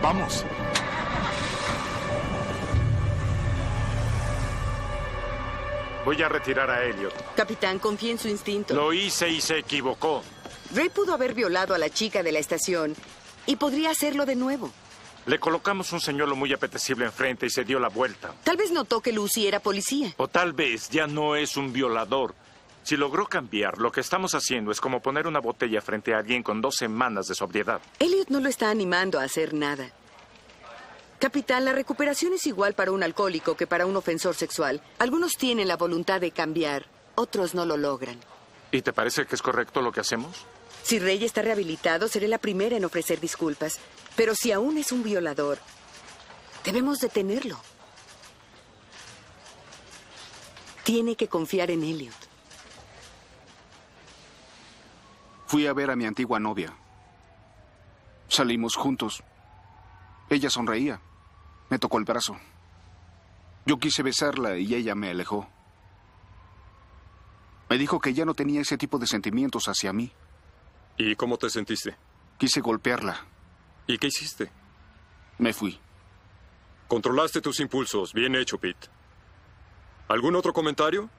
Vamos. 0.00 0.44
Voy 6.04 6.20
a 6.20 6.28
retirar 6.28 6.70
a 6.70 6.84
Elliot. 6.84 7.14
Capitán, 7.36 7.78
confíe 7.78 8.10
en 8.10 8.18
su 8.18 8.28
instinto. 8.28 8.74
Lo 8.74 8.92
hice 8.92 9.28
y 9.28 9.40
se 9.40 9.58
equivocó. 9.58 10.22
Ray 10.74 10.88
pudo 10.88 11.12
haber 11.14 11.34
violado 11.34 11.74
a 11.74 11.78
la 11.78 11.90
chica 11.90 12.22
de 12.22 12.32
la 12.32 12.38
estación 12.38 12.96
y 13.46 13.56
podría 13.56 13.90
hacerlo 13.90 14.26
de 14.26 14.34
nuevo. 14.34 14.70
Le 15.26 15.38
colocamos 15.38 15.92
un 15.92 16.00
señuelo 16.00 16.34
muy 16.34 16.52
apetecible 16.52 17.04
enfrente 17.04 17.46
y 17.46 17.50
se 17.50 17.62
dio 17.62 17.78
la 17.78 17.88
vuelta. 17.88 18.34
Tal 18.42 18.56
vez 18.56 18.72
notó 18.72 19.00
que 19.00 19.12
Lucy 19.12 19.46
era 19.46 19.60
policía. 19.60 20.12
O 20.16 20.26
tal 20.26 20.52
vez 20.52 20.88
ya 20.90 21.06
no 21.06 21.36
es 21.36 21.56
un 21.56 21.72
violador. 21.72 22.34
Si 22.82 22.96
logró 22.96 23.26
cambiar, 23.26 23.78
lo 23.78 23.92
que 23.92 24.00
estamos 24.00 24.34
haciendo 24.34 24.72
es 24.72 24.80
como 24.80 25.00
poner 25.00 25.26
una 25.26 25.40
botella 25.40 25.80
frente 25.80 26.14
a 26.14 26.18
alguien 26.18 26.42
con 26.42 26.60
dos 26.60 26.76
semanas 26.76 27.28
de 27.28 27.34
sobriedad. 27.34 27.80
Elliot 27.98 28.28
no 28.28 28.40
lo 28.40 28.48
está 28.48 28.70
animando 28.70 29.20
a 29.20 29.24
hacer 29.24 29.54
nada. 29.54 29.90
Capitán, 31.20 31.64
la 31.64 31.72
recuperación 31.72 32.32
es 32.32 32.46
igual 32.48 32.74
para 32.74 32.90
un 32.90 33.04
alcohólico 33.04 33.56
que 33.56 33.68
para 33.68 33.86
un 33.86 33.94
ofensor 33.94 34.34
sexual. 34.34 34.82
Algunos 34.98 35.34
tienen 35.34 35.68
la 35.68 35.76
voluntad 35.76 36.20
de 36.20 36.32
cambiar, 36.32 36.86
otros 37.14 37.54
no 37.54 37.64
lo 37.64 37.76
logran. 37.76 38.18
¿Y 38.72 38.82
te 38.82 38.92
parece 38.92 39.26
que 39.26 39.36
es 39.36 39.42
correcto 39.42 39.80
lo 39.82 39.92
que 39.92 40.00
hacemos? 40.00 40.44
Si 40.82 40.98
Rey 40.98 41.24
está 41.24 41.42
rehabilitado, 41.42 42.08
seré 42.08 42.26
la 42.26 42.38
primera 42.38 42.76
en 42.76 42.84
ofrecer 42.84 43.20
disculpas. 43.20 43.78
Pero 44.16 44.34
si 44.34 44.50
aún 44.50 44.78
es 44.78 44.90
un 44.90 45.04
violador, 45.04 45.58
debemos 46.64 46.98
detenerlo. 46.98 47.56
Tiene 50.82 51.14
que 51.14 51.28
confiar 51.28 51.70
en 51.70 51.84
Elliot. 51.84 52.21
Fui 55.52 55.66
a 55.66 55.74
ver 55.74 55.90
a 55.90 55.96
mi 55.96 56.06
antigua 56.06 56.40
novia. 56.40 56.72
Salimos 58.26 58.74
juntos. 58.74 59.22
Ella 60.30 60.48
sonreía. 60.48 60.98
Me 61.68 61.78
tocó 61.78 61.98
el 61.98 62.06
brazo. 62.06 62.38
Yo 63.66 63.76
quise 63.76 64.02
besarla 64.02 64.56
y 64.56 64.74
ella 64.74 64.94
me 64.94 65.10
alejó. 65.10 65.46
Me 67.68 67.76
dijo 67.76 68.00
que 68.00 68.14
ya 68.14 68.24
no 68.24 68.32
tenía 68.32 68.62
ese 68.62 68.78
tipo 68.78 68.98
de 68.98 69.06
sentimientos 69.06 69.68
hacia 69.68 69.92
mí. 69.92 70.10
¿Y 70.96 71.16
cómo 71.16 71.36
te 71.36 71.50
sentiste? 71.50 71.96
Quise 72.38 72.62
golpearla. 72.62 73.20
¿Y 73.86 73.98
qué 73.98 74.06
hiciste? 74.06 74.50
Me 75.36 75.52
fui. 75.52 75.78
Controlaste 76.88 77.42
tus 77.42 77.60
impulsos. 77.60 78.14
Bien 78.14 78.34
hecho, 78.36 78.56
Pete. 78.56 78.88
¿Algún 80.08 80.34
otro 80.34 80.54
comentario? 80.54 81.10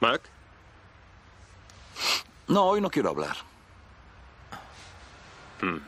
Mac. 0.00 0.22
No, 2.48 2.64
hoy 2.64 2.80
no 2.80 2.90
quiero 2.90 3.10
hablar. 3.10 3.36
Mm. 5.62 5.78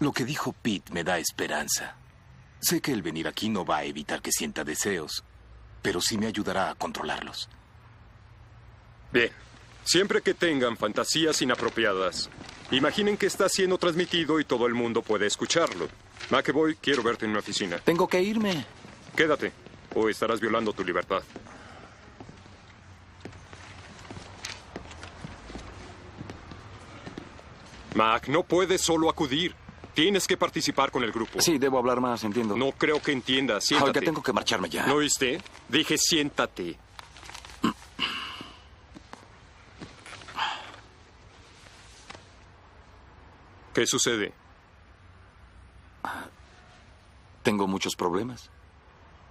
Lo 0.00 0.12
que 0.12 0.24
dijo 0.24 0.52
Pete 0.52 0.92
me 0.92 1.04
da 1.04 1.18
esperanza. 1.18 1.96
Sé 2.60 2.80
que 2.80 2.92
el 2.92 3.02
venir 3.02 3.28
aquí 3.28 3.48
no 3.48 3.64
va 3.64 3.78
a 3.78 3.84
evitar 3.84 4.22
que 4.22 4.32
sienta 4.32 4.64
deseos, 4.64 5.24
pero 5.82 6.00
sí 6.00 6.18
me 6.18 6.26
ayudará 6.26 6.70
a 6.70 6.74
controlarlos. 6.74 7.48
Bien. 9.12 9.30
Siempre 9.84 10.22
que 10.22 10.32
tengan 10.32 10.78
fantasías 10.78 11.42
inapropiadas, 11.42 12.30
imaginen 12.70 13.18
que 13.18 13.26
está 13.26 13.50
siendo 13.50 13.76
transmitido 13.76 14.40
y 14.40 14.44
todo 14.44 14.66
el 14.66 14.72
mundo 14.72 15.02
puede 15.02 15.26
escucharlo. 15.26 15.88
McEvoy, 16.30 16.76
quiero 16.76 17.02
verte 17.02 17.26
en 17.26 17.32
mi 17.32 17.38
oficina. 17.38 17.78
Tengo 17.78 18.08
que 18.08 18.22
irme. 18.22 18.64
Quédate, 19.14 19.52
o 19.94 20.08
estarás 20.08 20.40
violando 20.40 20.72
tu 20.72 20.82
libertad. 20.82 21.22
Mac, 27.94 28.28
no 28.28 28.42
puedes 28.42 28.80
solo 28.80 29.08
acudir. 29.08 29.54
Tienes 29.94 30.26
que 30.26 30.36
participar 30.36 30.90
con 30.90 31.04
el 31.04 31.12
grupo. 31.12 31.40
Sí, 31.40 31.58
debo 31.58 31.78
hablar 31.78 32.00
más, 32.00 32.24
entiendo. 32.24 32.56
No 32.56 32.72
creo 32.72 33.00
que 33.00 33.12
entiendas. 33.12 33.64
Siéntate. 33.64 33.98
Oiga, 34.00 34.00
tengo 34.00 34.22
que 34.22 34.32
marcharme 34.32 34.68
ya. 34.68 34.86
¿No 34.86 34.94
oíste? 34.94 35.40
Dije 35.68 35.96
siéntate. 35.96 36.76
¿Qué 43.72 43.86
sucede? 43.86 44.32
Tengo 47.42 47.66
muchos 47.66 47.96
problemas. 47.96 48.50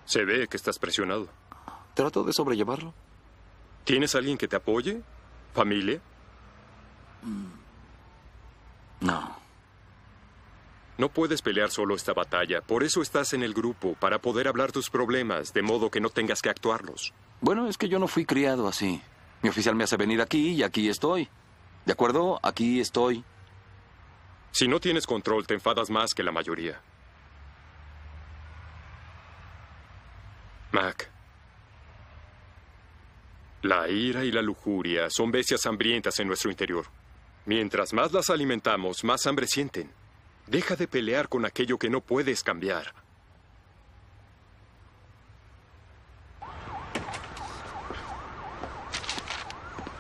Se 0.06 0.26
ve 0.26 0.48
que 0.48 0.58
estás 0.58 0.80
presionado. 0.80 1.30
Trato 1.94 2.24
de 2.24 2.34
sobrellevarlo. 2.34 2.94
¿Tienes 3.86 4.16
alguien 4.16 4.38
que 4.38 4.48
te 4.48 4.56
apoye? 4.56 5.02
¿Familia? 5.54 6.02
No. 9.04 9.36
No 10.98 11.10
puedes 11.10 11.42
pelear 11.42 11.72
solo 11.72 11.96
esta 11.96 12.14
batalla. 12.14 12.62
Por 12.62 12.84
eso 12.84 13.02
estás 13.02 13.34
en 13.34 13.44
el 13.44 13.54
grupo, 13.54 13.96
para 13.96 14.20
poder 14.20 14.48
hablar 14.48 14.72
tus 14.72 14.90
problemas, 14.90 15.54
de 15.54 15.62
modo 15.62 15.92
que 15.92 16.00
no 16.00 16.10
tengas 16.10 16.42
que 16.42 16.50
actuarlos. 16.50 17.14
Bueno, 17.42 17.68
es 17.68 17.78
que 17.78 17.90
yo 17.90 18.00
no 18.00 18.08
fui 18.08 18.26
criado 18.26 18.68
así. 18.68 19.02
Mi 19.42 19.50
oficial 19.50 19.76
me 19.76 19.84
hace 19.84 19.98
venir 19.98 20.22
aquí 20.22 20.52
y 20.52 20.64
aquí 20.64 20.88
estoy. 20.88 21.28
¿De 21.86 21.92
acuerdo? 21.92 22.40
Aquí 22.42 22.80
estoy. 22.80 23.26
Si 24.52 24.68
no 24.68 24.80
tienes 24.80 25.06
control, 25.06 25.46
te 25.46 25.56
enfadas 25.56 25.90
más 25.90 26.14
que 26.14 26.24
la 26.24 26.32
mayoría. 26.32 26.80
Mac. 30.72 31.10
La 33.64 33.90
ira 33.90 34.24
y 34.24 34.32
la 34.32 34.42
lujuria 34.42 35.10
son 35.10 35.32
bestias 35.32 35.66
hambrientas 35.66 36.20
en 36.20 36.28
nuestro 36.28 36.50
interior. 36.50 36.86
Mientras 37.46 37.94
más 37.94 38.14
las 38.14 38.30
alimentamos, 38.30 39.04
más 39.04 39.26
hambre 39.28 39.48
sienten. 39.48 39.92
Deja 40.48 40.76
de 40.76 40.88
pelear 40.88 41.28
con 41.28 41.46
aquello 41.46 41.78
que 41.78 41.90
no 41.90 42.00
puedes 42.02 42.44
cambiar. 42.44 42.94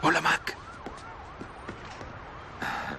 Hola, 0.02 0.22
Mac. 0.22 0.58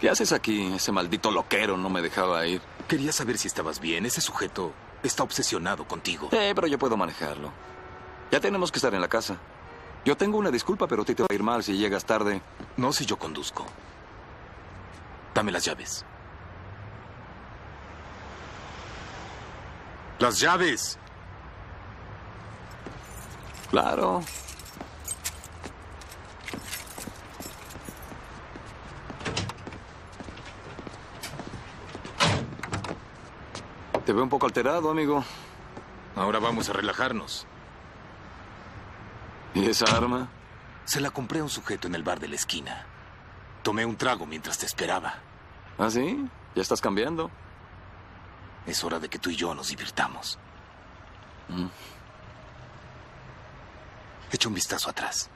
¿Qué 0.00 0.10
haces 0.10 0.32
aquí? 0.32 0.74
Ese 0.74 0.92
maldito 0.92 1.30
loquero 1.30 1.76
no 1.76 1.88
me 1.88 2.02
dejaba 2.02 2.46
ir. 2.46 2.60
Quería 2.88 3.12
saber 3.12 3.38
si 3.38 3.48
estabas 3.48 3.80
bien. 3.80 4.04
Ese 4.04 4.20
sujeto 4.20 4.72
está 5.02 5.22
obsesionado 5.22 5.86
contigo. 5.86 6.28
Eh, 6.32 6.52
pero 6.54 6.66
yo 6.66 6.78
puedo 6.78 6.96
manejarlo. 6.96 7.50
Ya 8.30 8.40
tenemos 8.40 8.70
que 8.72 8.78
estar 8.78 8.94
en 8.94 9.00
la 9.00 9.08
casa. 9.08 9.36
Yo 10.04 10.16
tengo 10.16 10.36
una 10.36 10.50
disculpa, 10.50 10.86
pero 10.86 11.02
a 11.02 11.04
ti 11.04 11.14
te 11.14 11.22
va 11.22 11.28
a 11.30 11.34
ir 11.34 11.42
mal 11.42 11.62
si 11.62 11.76
llegas 11.76 12.04
tarde. 12.04 12.42
No 12.76 12.92
si 12.92 13.06
yo 13.06 13.18
conduzco. 13.18 13.64
Dame 15.34 15.50
las 15.50 15.64
llaves. 15.64 16.04
¡Las 20.20 20.38
llaves! 20.38 20.98
Claro. 23.70 24.22
Te 34.06 34.12
veo 34.12 34.22
un 34.22 34.28
poco 34.28 34.46
alterado, 34.46 34.90
amigo. 34.90 35.24
Ahora 36.14 36.38
vamos 36.38 36.68
a 36.68 36.74
relajarnos. 36.74 37.46
¿Y 39.54 39.66
esa 39.66 39.86
arma? 39.96 40.28
Se 40.84 41.00
la 41.00 41.10
compré 41.10 41.40
a 41.40 41.42
un 41.42 41.50
sujeto 41.50 41.88
en 41.88 41.96
el 41.96 42.04
bar 42.04 42.20
de 42.20 42.28
la 42.28 42.36
esquina. 42.36 42.86
Tomé 43.64 43.84
un 43.86 43.96
trago 43.96 44.26
mientras 44.26 44.58
te 44.58 44.66
esperaba. 44.66 45.14
¿Ah, 45.78 45.88
sí? 45.88 46.28
¿Ya 46.54 46.60
estás 46.60 46.82
cambiando? 46.82 47.30
Es 48.66 48.84
hora 48.84 49.00
de 49.00 49.08
que 49.08 49.18
tú 49.18 49.30
y 49.30 49.36
yo 49.36 49.54
nos 49.54 49.68
divirtamos. 49.68 50.38
Mm. 51.48 51.68
Echa 54.30 54.48
un 54.48 54.54
vistazo 54.54 54.90
atrás. 54.90 55.30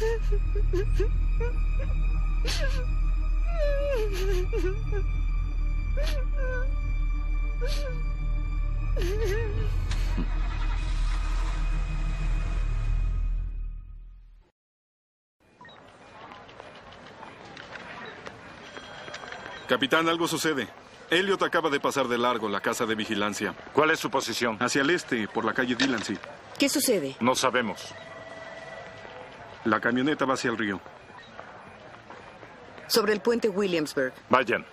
Capitán, 19.70 20.08
algo 20.08 20.26
sucede. 20.26 20.66
Elliot 21.10 21.40
acaba 21.44 21.70
de 21.70 21.78
pasar 21.78 22.08
de 22.08 22.18
largo 22.18 22.48
la 22.48 22.60
casa 22.60 22.86
de 22.86 22.96
vigilancia. 22.96 23.54
¿Cuál 23.72 23.92
es 23.92 24.00
su 24.00 24.10
posición? 24.10 24.56
Hacia 24.58 24.82
el 24.82 24.90
este, 24.90 25.28
por 25.28 25.44
la 25.44 25.54
calle 25.54 25.76
Delancey. 25.76 26.18
¿Qué 26.58 26.68
sucede? 26.68 27.14
No 27.20 27.36
sabemos. 27.36 27.94
La 29.64 29.78
camioneta 29.78 30.24
va 30.24 30.34
hacia 30.34 30.50
el 30.50 30.58
río. 30.58 30.80
Sobre 32.88 33.12
el 33.12 33.20
puente 33.20 33.48
Williamsburg. 33.48 34.12
Vayan. 34.28 34.66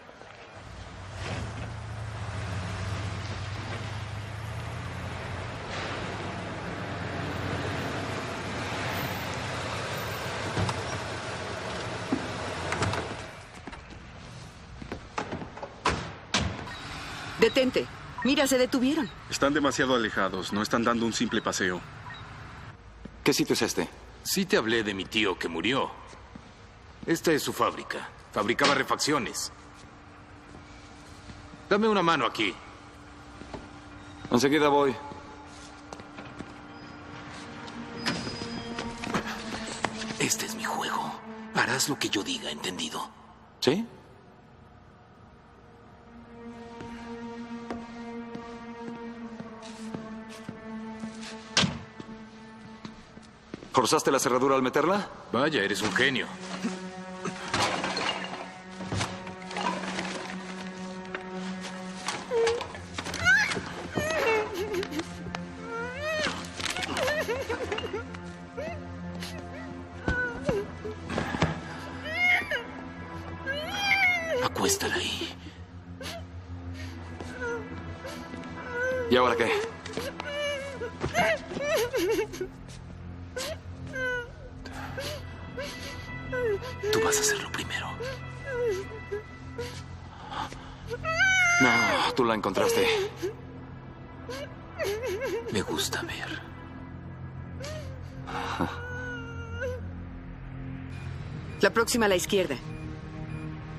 Detente. 17.57 17.87
Mira, 18.23 18.45
se 18.45 18.59
detuvieron. 18.59 19.09
Están 19.31 19.51
demasiado 19.51 19.95
alejados, 19.95 20.53
no 20.53 20.61
están 20.61 20.83
dando 20.83 21.07
un 21.07 21.13
simple 21.13 21.41
paseo. 21.41 21.81
¿Qué 23.23 23.33
sitio 23.33 23.53
es 23.53 23.63
este? 23.63 23.89
Sí 24.21 24.45
te 24.45 24.57
hablé 24.57 24.83
de 24.83 24.93
mi 24.93 25.05
tío 25.05 25.39
que 25.39 25.47
murió. 25.47 25.89
Esta 27.07 27.31
es 27.31 27.41
su 27.41 27.53
fábrica. 27.53 28.09
Fabricaba 28.31 28.75
refacciones. 28.75 29.51
Dame 31.67 31.87
una 31.87 32.03
mano 32.03 32.27
aquí. 32.27 32.53
Enseguida 34.29 34.69
voy. 34.69 34.95
Este 40.19 40.45
es 40.45 40.53
mi 40.53 40.63
juego. 40.63 41.11
Harás 41.55 41.89
lo 41.89 41.97
que 41.97 42.09
yo 42.09 42.21
diga, 42.21 42.51
¿entendido? 42.51 43.09
¿Sí? 43.61 43.83
¿Forzaste 53.77 54.09
la 54.09 54.17
cerradura 54.17 54.55
al 54.55 54.63
meterla? 54.63 55.07
Vaya, 55.31 55.61
eres 55.61 55.83
un 55.83 55.91
genio. 55.93 56.25
Acuéstala 74.43 74.95
ahí. 74.95 75.35
¿Y 79.11 79.15
ahora 79.15 79.35
qué? 79.35 79.66
Próxima 101.77 102.07
a 102.07 102.09
la 102.09 102.15
izquierda. 102.15 102.55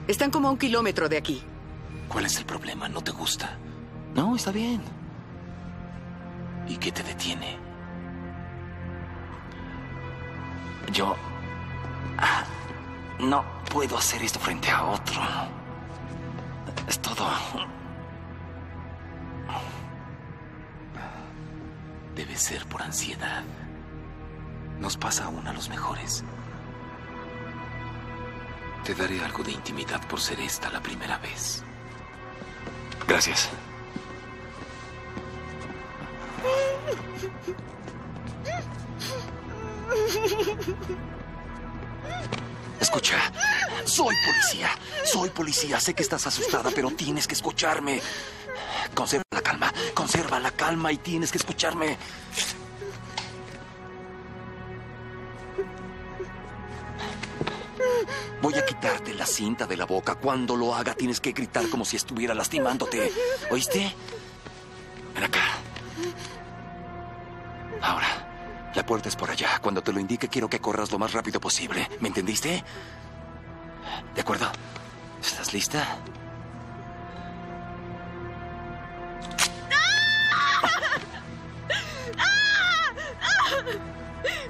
Están 0.06 0.30
como 0.30 0.46
a 0.46 0.52
un 0.52 0.56
kilómetro 0.56 1.08
de 1.08 1.16
aquí. 1.16 1.42
¿Cuál 2.08 2.26
es 2.26 2.38
el 2.38 2.44
problema? 2.44 2.88
¿No 2.88 3.00
te 3.02 3.11
gusta? 3.11 3.58
No, 4.14 4.37
está 4.37 4.52
bien. 4.52 4.80
¿Y 6.68 6.76
qué 6.76 6.92
te 6.92 7.02
detiene? 7.02 7.58
Yo... 10.92 11.16
ah, 12.18 12.44
No 13.18 13.44
puedo 13.68 13.98
hacer 13.98 14.22
esto 14.22 14.38
frente 14.38 14.70
a 14.70 14.84
otro. 14.84 15.20
Es 16.87 17.00
todo. 17.00 17.26
Debe 22.14 22.37
ser 22.37 22.64
por 22.66 22.80
ansiedad. 22.80 23.42
Nos 24.78 24.96
pasa 24.96 25.24
aún 25.24 25.44
a 25.48 25.52
los 25.52 25.68
mejores. 25.68 26.22
Te 28.88 28.94
daré 28.94 29.20
algo 29.20 29.44
de 29.44 29.53
intimidad 29.53 30.01
por 30.09 30.18
ser 30.18 30.40
esta 30.40 30.70
la 30.70 30.81
primera 30.81 31.18
vez. 31.18 31.62
Gracias. 33.07 33.51
Escucha, 42.81 43.31
soy 43.85 44.14
policía. 44.24 44.70
Soy 45.05 45.29
policía. 45.29 45.79
Sé 45.81 45.92
que 45.92 46.03
estás 46.03 46.27
asustada, 46.27 46.70
pero 46.74 46.90
tienes 46.90 47.27
que 47.27 47.35
escucharme. 47.35 48.01
Conserva 48.94 49.24
la 49.31 49.42
calma. 49.42 49.72
Conserva 49.92 50.40
la 50.40 50.51
calma 50.53 50.92
y 50.92 50.96
tienes 50.96 51.31
que 51.31 51.37
escucharme. 51.37 51.98
Voy 58.50 58.58
a 58.58 58.64
quitarte 58.64 59.12
la 59.12 59.26
cinta 59.26 59.66
de 59.66 59.76
la 59.76 59.84
boca. 59.84 60.14
Cuando 60.14 60.56
lo 60.56 60.74
haga, 60.74 60.94
tienes 60.94 61.20
que 61.20 61.32
gritar 61.32 61.68
como 61.68 61.84
si 61.84 61.96
estuviera 61.96 62.32
lastimándote. 62.32 63.12
¿Oíste? 63.50 63.94
Ven 65.14 65.22
acá. 65.22 65.42
Ahora, 67.82 68.70
la 68.74 68.87
puerta 68.87 69.11
es 69.11 69.16
por 69.16 69.30
allá. 69.30 69.58
Cuando 69.61 69.82
te 69.82 69.92
lo 69.92 70.00
indique, 70.00 70.28
quiero 70.28 70.48
que 70.48 70.61
corras 70.61 70.90
lo 70.90 70.98
más 70.98 71.12
rápido 71.12 71.38
posible. 71.38 71.90
¿Me 72.00 72.08
entendiste? 72.08 72.64
¿De 74.14 74.20
acuerdo? 74.22 74.50
¿Estás 75.20 75.52
lista? 75.52 75.98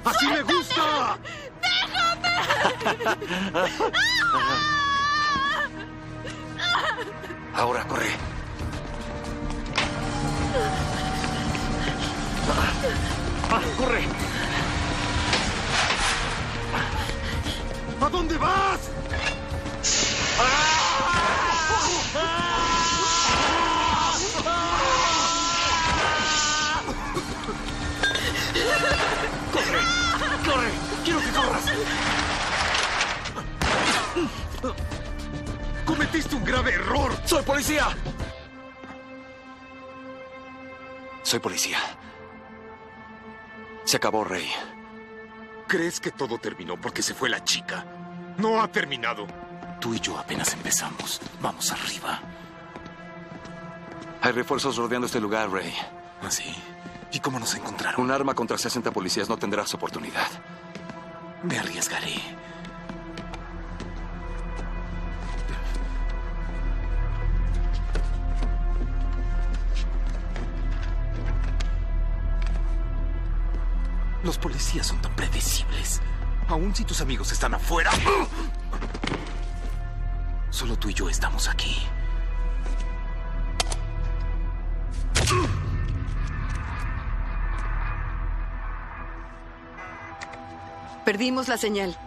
¡Así 0.05 0.25
me 0.25 0.41
gusta! 0.43 1.19
Ahora, 7.53 7.85
corre. 7.87 8.11
¡Ah, 13.51 13.61
corre! 13.77 14.03
¿A 18.01 18.09
dónde 18.09 18.37
vas? 18.37 18.79
¡Corre! 29.51 29.81
¡Corre! 30.45 30.71
¡Quiero 31.03 31.19
que 31.19 31.31
corras! 31.31 31.65
Cometiste 36.09 36.35
un 36.35 36.43
grave 36.43 36.73
error. 36.73 37.11
¡Soy 37.23 37.43
policía! 37.43 37.87
Soy 41.21 41.39
policía. 41.39 41.77
Se 43.83 43.97
acabó, 43.97 44.23
Rey. 44.23 44.49
¿Crees 45.67 45.99
que 45.99 46.09
todo 46.09 46.39
terminó 46.39 46.81
porque 46.81 47.03
se 47.03 47.13
fue 47.13 47.29
la 47.29 47.43
chica? 47.43 47.85
No 48.39 48.59
ha 48.59 48.67
terminado. 48.69 49.27
Tú 49.79 49.93
y 49.93 49.99
yo 49.99 50.17
apenas 50.17 50.51
empezamos. 50.53 51.21
Vamos 51.41 51.71
arriba. 51.71 52.19
Hay 54.21 54.31
refuerzos 54.31 54.77
rodeando 54.77 55.05
este 55.05 55.19
lugar, 55.19 55.51
Rey. 55.51 55.75
¿Ah, 56.23 56.31
sí? 56.31 56.55
¿Y 57.11 57.19
cómo 57.19 57.39
nos 57.39 57.53
encontraron? 57.53 58.01
Un 58.01 58.09
arma 58.09 58.33
contra 58.33 58.57
60 58.57 58.89
policías 58.89 59.29
no 59.29 59.37
tendrás 59.37 59.75
oportunidad. 59.75 60.27
Me 61.43 61.59
arriesgaré. 61.59 62.15
Los 74.23 74.37
policías 74.37 74.87
son 74.87 75.01
tan 75.01 75.15
predecibles. 75.15 76.01
Aún 76.47 76.75
si 76.75 76.83
tus 76.83 76.99
amigos 77.01 77.31
están 77.31 77.53
afuera. 77.53 77.91
Solo 80.49 80.75
tú 80.77 80.89
y 80.89 80.93
yo 80.93 81.09
estamos 81.09 81.47
aquí. 81.47 81.77
Perdimos 91.05 91.47
la 91.47 91.57
señal. 91.57 91.97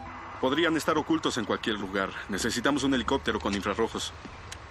Podrían 0.41 0.77
estar 0.77 0.99
ocultos 0.99 1.39
en 1.39 1.45
cualquier 1.45 1.79
lugar. 1.79 2.11
Necesitamos 2.29 2.85
un 2.85 2.95
helicóptero 2.95 3.41
con 3.41 3.55
infrarrojos. 3.55 4.13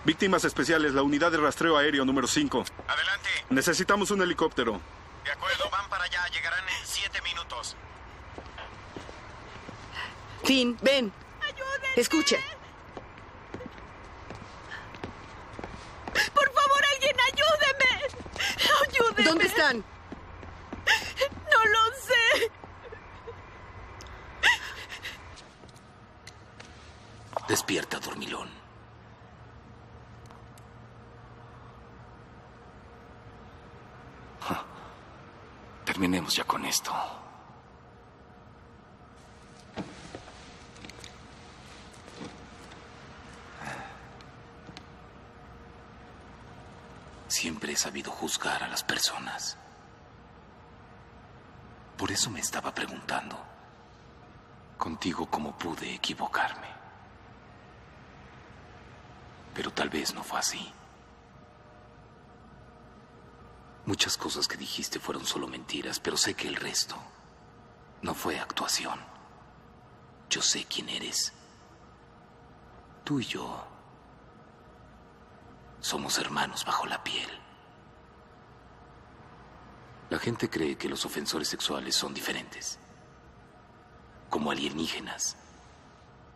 Víctimas 0.05 0.43
especiales, 0.45 0.93
la 0.93 1.01
unidad 1.01 1.31
de 1.31 1.37
rastreo 1.37 1.77
aéreo 1.77 2.05
número 2.05 2.27
5. 2.27 2.65
Adelante. 2.87 3.29
Necesitamos 3.49 4.11
un 4.11 4.21
helicóptero. 4.21 4.79
De 5.23 5.31
acuerdo, 5.31 5.69
van 5.69 5.89
para 5.89 6.03
allá. 6.05 6.27
Llegarán 6.27 6.67
en 6.67 6.85
siete 6.85 7.21
minutos. 7.21 7.75
Finn, 10.43 10.77
ven. 10.81 11.13
Escucha. 11.95 12.37
Por 16.33 16.53
favor, 16.53 16.85
alguien 16.93 17.15
ayúdeme. 17.19 17.91
Ayúdeme. 18.87 19.23
¿Dónde 19.23 19.45
están? 19.45 19.83
No 21.51 21.65
lo 21.65 21.95
sé. 21.95 22.51
Despierta, 27.47 27.99
dormilón. 27.99 28.49
Terminemos 36.11 36.35
ya 36.35 36.43
con 36.43 36.65
esto. 36.65 36.91
Siempre 47.29 47.71
he 47.71 47.77
sabido 47.77 48.11
juzgar 48.11 48.61
a 48.61 48.67
las 48.67 48.83
personas. 48.83 49.55
Por 51.97 52.11
eso 52.11 52.29
me 52.29 52.41
estaba 52.41 52.73
preguntando, 52.73 53.39
contigo 54.77 55.27
cómo 55.27 55.57
pude 55.57 55.95
equivocarme. 55.95 56.67
Pero 59.53 59.71
tal 59.71 59.87
vez 59.87 60.13
no 60.13 60.25
fue 60.25 60.39
así. 60.39 60.73
Muchas 63.85 64.15
cosas 64.17 64.47
que 64.47 64.57
dijiste 64.57 64.99
fueron 64.99 65.25
solo 65.25 65.47
mentiras, 65.47 65.99
pero 65.99 66.15
sé 66.15 66.35
que 66.35 66.47
el 66.47 66.55
resto 66.55 66.95
no 68.01 68.13
fue 68.13 68.39
actuación. 68.39 68.99
Yo 70.29 70.41
sé 70.41 70.65
quién 70.65 70.89
eres. 70.89 71.33
Tú 73.03 73.19
y 73.19 73.25
yo 73.25 73.67
somos 75.79 76.19
hermanos 76.19 76.63
bajo 76.63 76.85
la 76.85 77.03
piel. 77.03 77.29
La 80.09 80.19
gente 80.19 80.49
cree 80.49 80.77
que 80.77 80.89
los 80.89 81.05
ofensores 81.05 81.47
sexuales 81.47 81.95
son 81.95 82.13
diferentes, 82.13 82.77
como 84.29 84.51
alienígenas, 84.51 85.37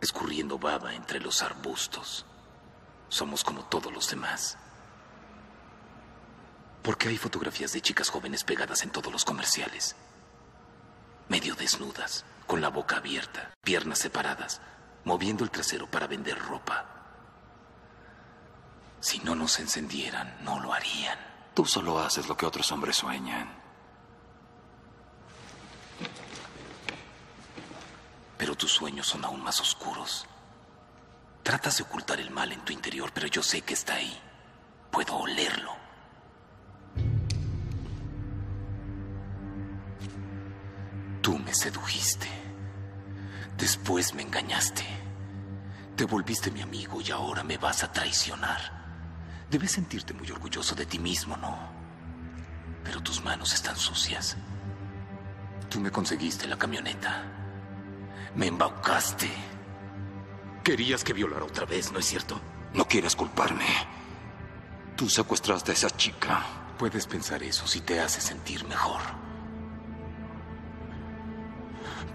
escurriendo 0.00 0.58
baba 0.58 0.94
entre 0.94 1.20
los 1.20 1.42
arbustos. 1.42 2.26
Somos 3.08 3.44
como 3.44 3.64
todos 3.66 3.92
los 3.92 4.10
demás. 4.10 4.58
¿Por 6.86 6.98
qué 6.98 7.08
hay 7.08 7.18
fotografías 7.18 7.72
de 7.72 7.80
chicas 7.80 8.10
jóvenes 8.10 8.44
pegadas 8.44 8.84
en 8.84 8.90
todos 8.90 9.12
los 9.12 9.24
comerciales? 9.24 9.96
Medio 11.28 11.56
desnudas, 11.56 12.24
con 12.46 12.60
la 12.60 12.68
boca 12.68 12.98
abierta, 12.98 13.52
piernas 13.64 13.98
separadas, 13.98 14.60
moviendo 15.02 15.42
el 15.42 15.50
trasero 15.50 15.90
para 15.90 16.06
vender 16.06 16.38
ropa. 16.38 16.86
Si 19.00 19.18
no 19.18 19.34
nos 19.34 19.58
encendieran, 19.58 20.36
no 20.44 20.60
lo 20.60 20.72
harían. 20.72 21.18
Tú 21.54 21.64
solo 21.64 21.98
haces 21.98 22.28
lo 22.28 22.36
que 22.36 22.46
otros 22.46 22.70
hombres 22.70 22.98
sueñan. 22.98 23.52
Pero 28.38 28.54
tus 28.54 28.70
sueños 28.70 29.08
son 29.08 29.24
aún 29.24 29.42
más 29.42 29.60
oscuros. 29.60 30.24
Tratas 31.42 31.78
de 31.78 31.82
ocultar 31.82 32.20
el 32.20 32.30
mal 32.30 32.52
en 32.52 32.64
tu 32.64 32.72
interior, 32.72 33.10
pero 33.12 33.26
yo 33.26 33.42
sé 33.42 33.62
que 33.62 33.74
está 33.74 33.94
ahí. 33.94 34.22
Puedo 34.92 35.16
olerlo. 35.16 35.85
Tú 41.26 41.36
me 41.40 41.52
sedujiste. 41.52 42.28
Después 43.58 44.14
me 44.14 44.22
engañaste. 44.22 44.84
Te 45.96 46.04
volviste 46.04 46.52
mi 46.52 46.62
amigo 46.62 47.00
y 47.00 47.10
ahora 47.10 47.42
me 47.42 47.58
vas 47.58 47.82
a 47.82 47.90
traicionar. 47.90 48.60
Debes 49.50 49.72
sentirte 49.72 50.14
muy 50.14 50.30
orgulloso 50.30 50.76
de 50.76 50.86
ti 50.86 51.00
mismo, 51.00 51.36
¿no? 51.36 51.58
Pero 52.84 53.02
tus 53.02 53.24
manos 53.24 53.52
están 53.54 53.74
sucias. 53.74 54.36
Tú 55.68 55.80
me 55.80 55.90
conseguiste 55.90 56.46
la 56.46 56.56
camioneta. 56.56 57.24
Me 58.36 58.46
embaucaste. 58.46 59.28
Querías 60.62 61.02
que 61.02 61.12
violara 61.12 61.44
otra 61.44 61.66
vez, 61.66 61.90
¿no 61.90 61.98
es 61.98 62.06
cierto? 62.06 62.40
No 62.72 62.86
quieras 62.86 63.16
culparme. 63.16 63.66
Tú 64.94 65.08
secuestraste 65.08 65.72
a 65.72 65.74
esa 65.74 65.90
chica. 65.90 66.44
Puedes 66.78 67.08
pensar 67.08 67.42
eso 67.42 67.66
si 67.66 67.80
te 67.80 67.98
hace 67.98 68.20
sentir 68.20 68.64
mejor. 68.68 69.25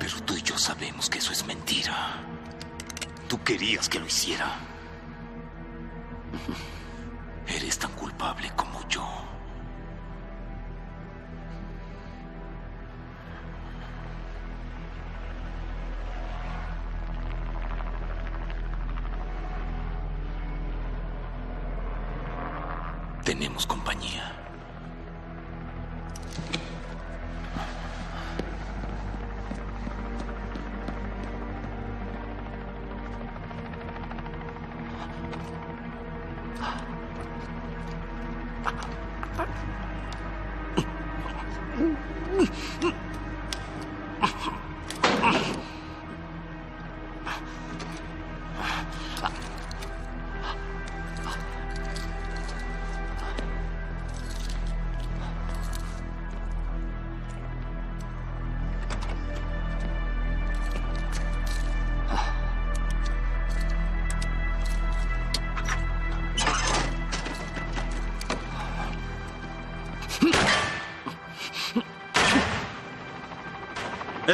Pero 0.02 0.20
tú 0.24 0.36
y 0.36 0.42
yo 0.42 0.58
sabemos 0.58 1.12
que 1.12 1.20
eso 1.20 1.32
es 1.32 1.46
mentira. 1.46 2.24
Tú 3.28 3.40
querías 3.44 3.88
que 3.88 4.00
lo 4.00 4.08
hiciera. 4.08 4.58
Eres 7.46 7.78
tan 7.78 7.92
culpable 7.92 8.52
como 8.56 8.82
yo. 8.90 9.08
Tenemos 23.24 23.68
compañía. 23.68 24.51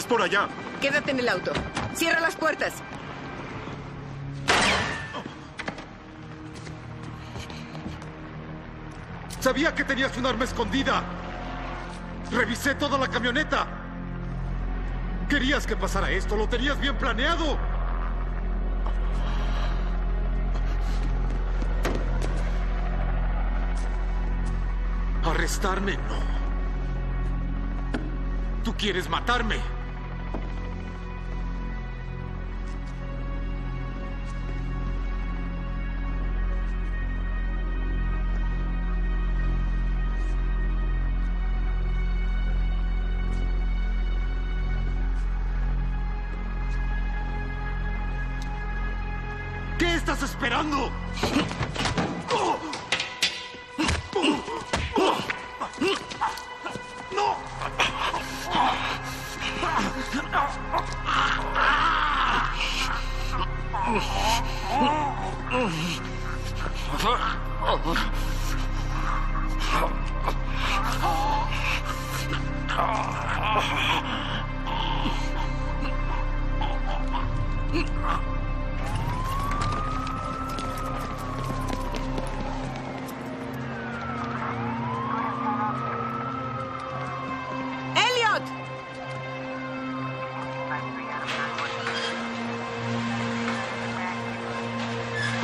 Por 0.08 0.22
allá. 0.22 0.48
Quédate 0.82 1.12
en 1.12 1.20
el 1.20 1.30
auto. 1.30 1.52
Cierra 1.94 2.20
las 2.20 2.36
puertas. 2.36 2.74
Sabía 9.40 9.74
que 9.76 9.84
tenías 9.84 10.18
un 10.18 10.26
arma 10.26 10.46
escondida. 10.46 11.04
Revisé 12.32 12.76
toda 12.76 12.98
la 12.98 13.08
camioneta. 13.08 13.68
Querías 15.30 15.68
que 15.68 15.76
pasara 15.76 16.10
esto, 16.12 16.36
lo 16.36 16.48
tenías 16.48 16.80
bien 16.80 16.98
planeado. 16.98 17.58
Arrestarme, 25.24 25.98
no. 25.98 26.38
Tú 28.64 28.74
quieres 28.76 29.10
matarme. 29.10 29.77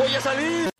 ¡Voy 0.03 0.15
a 0.15 0.19
salir! 0.19 0.72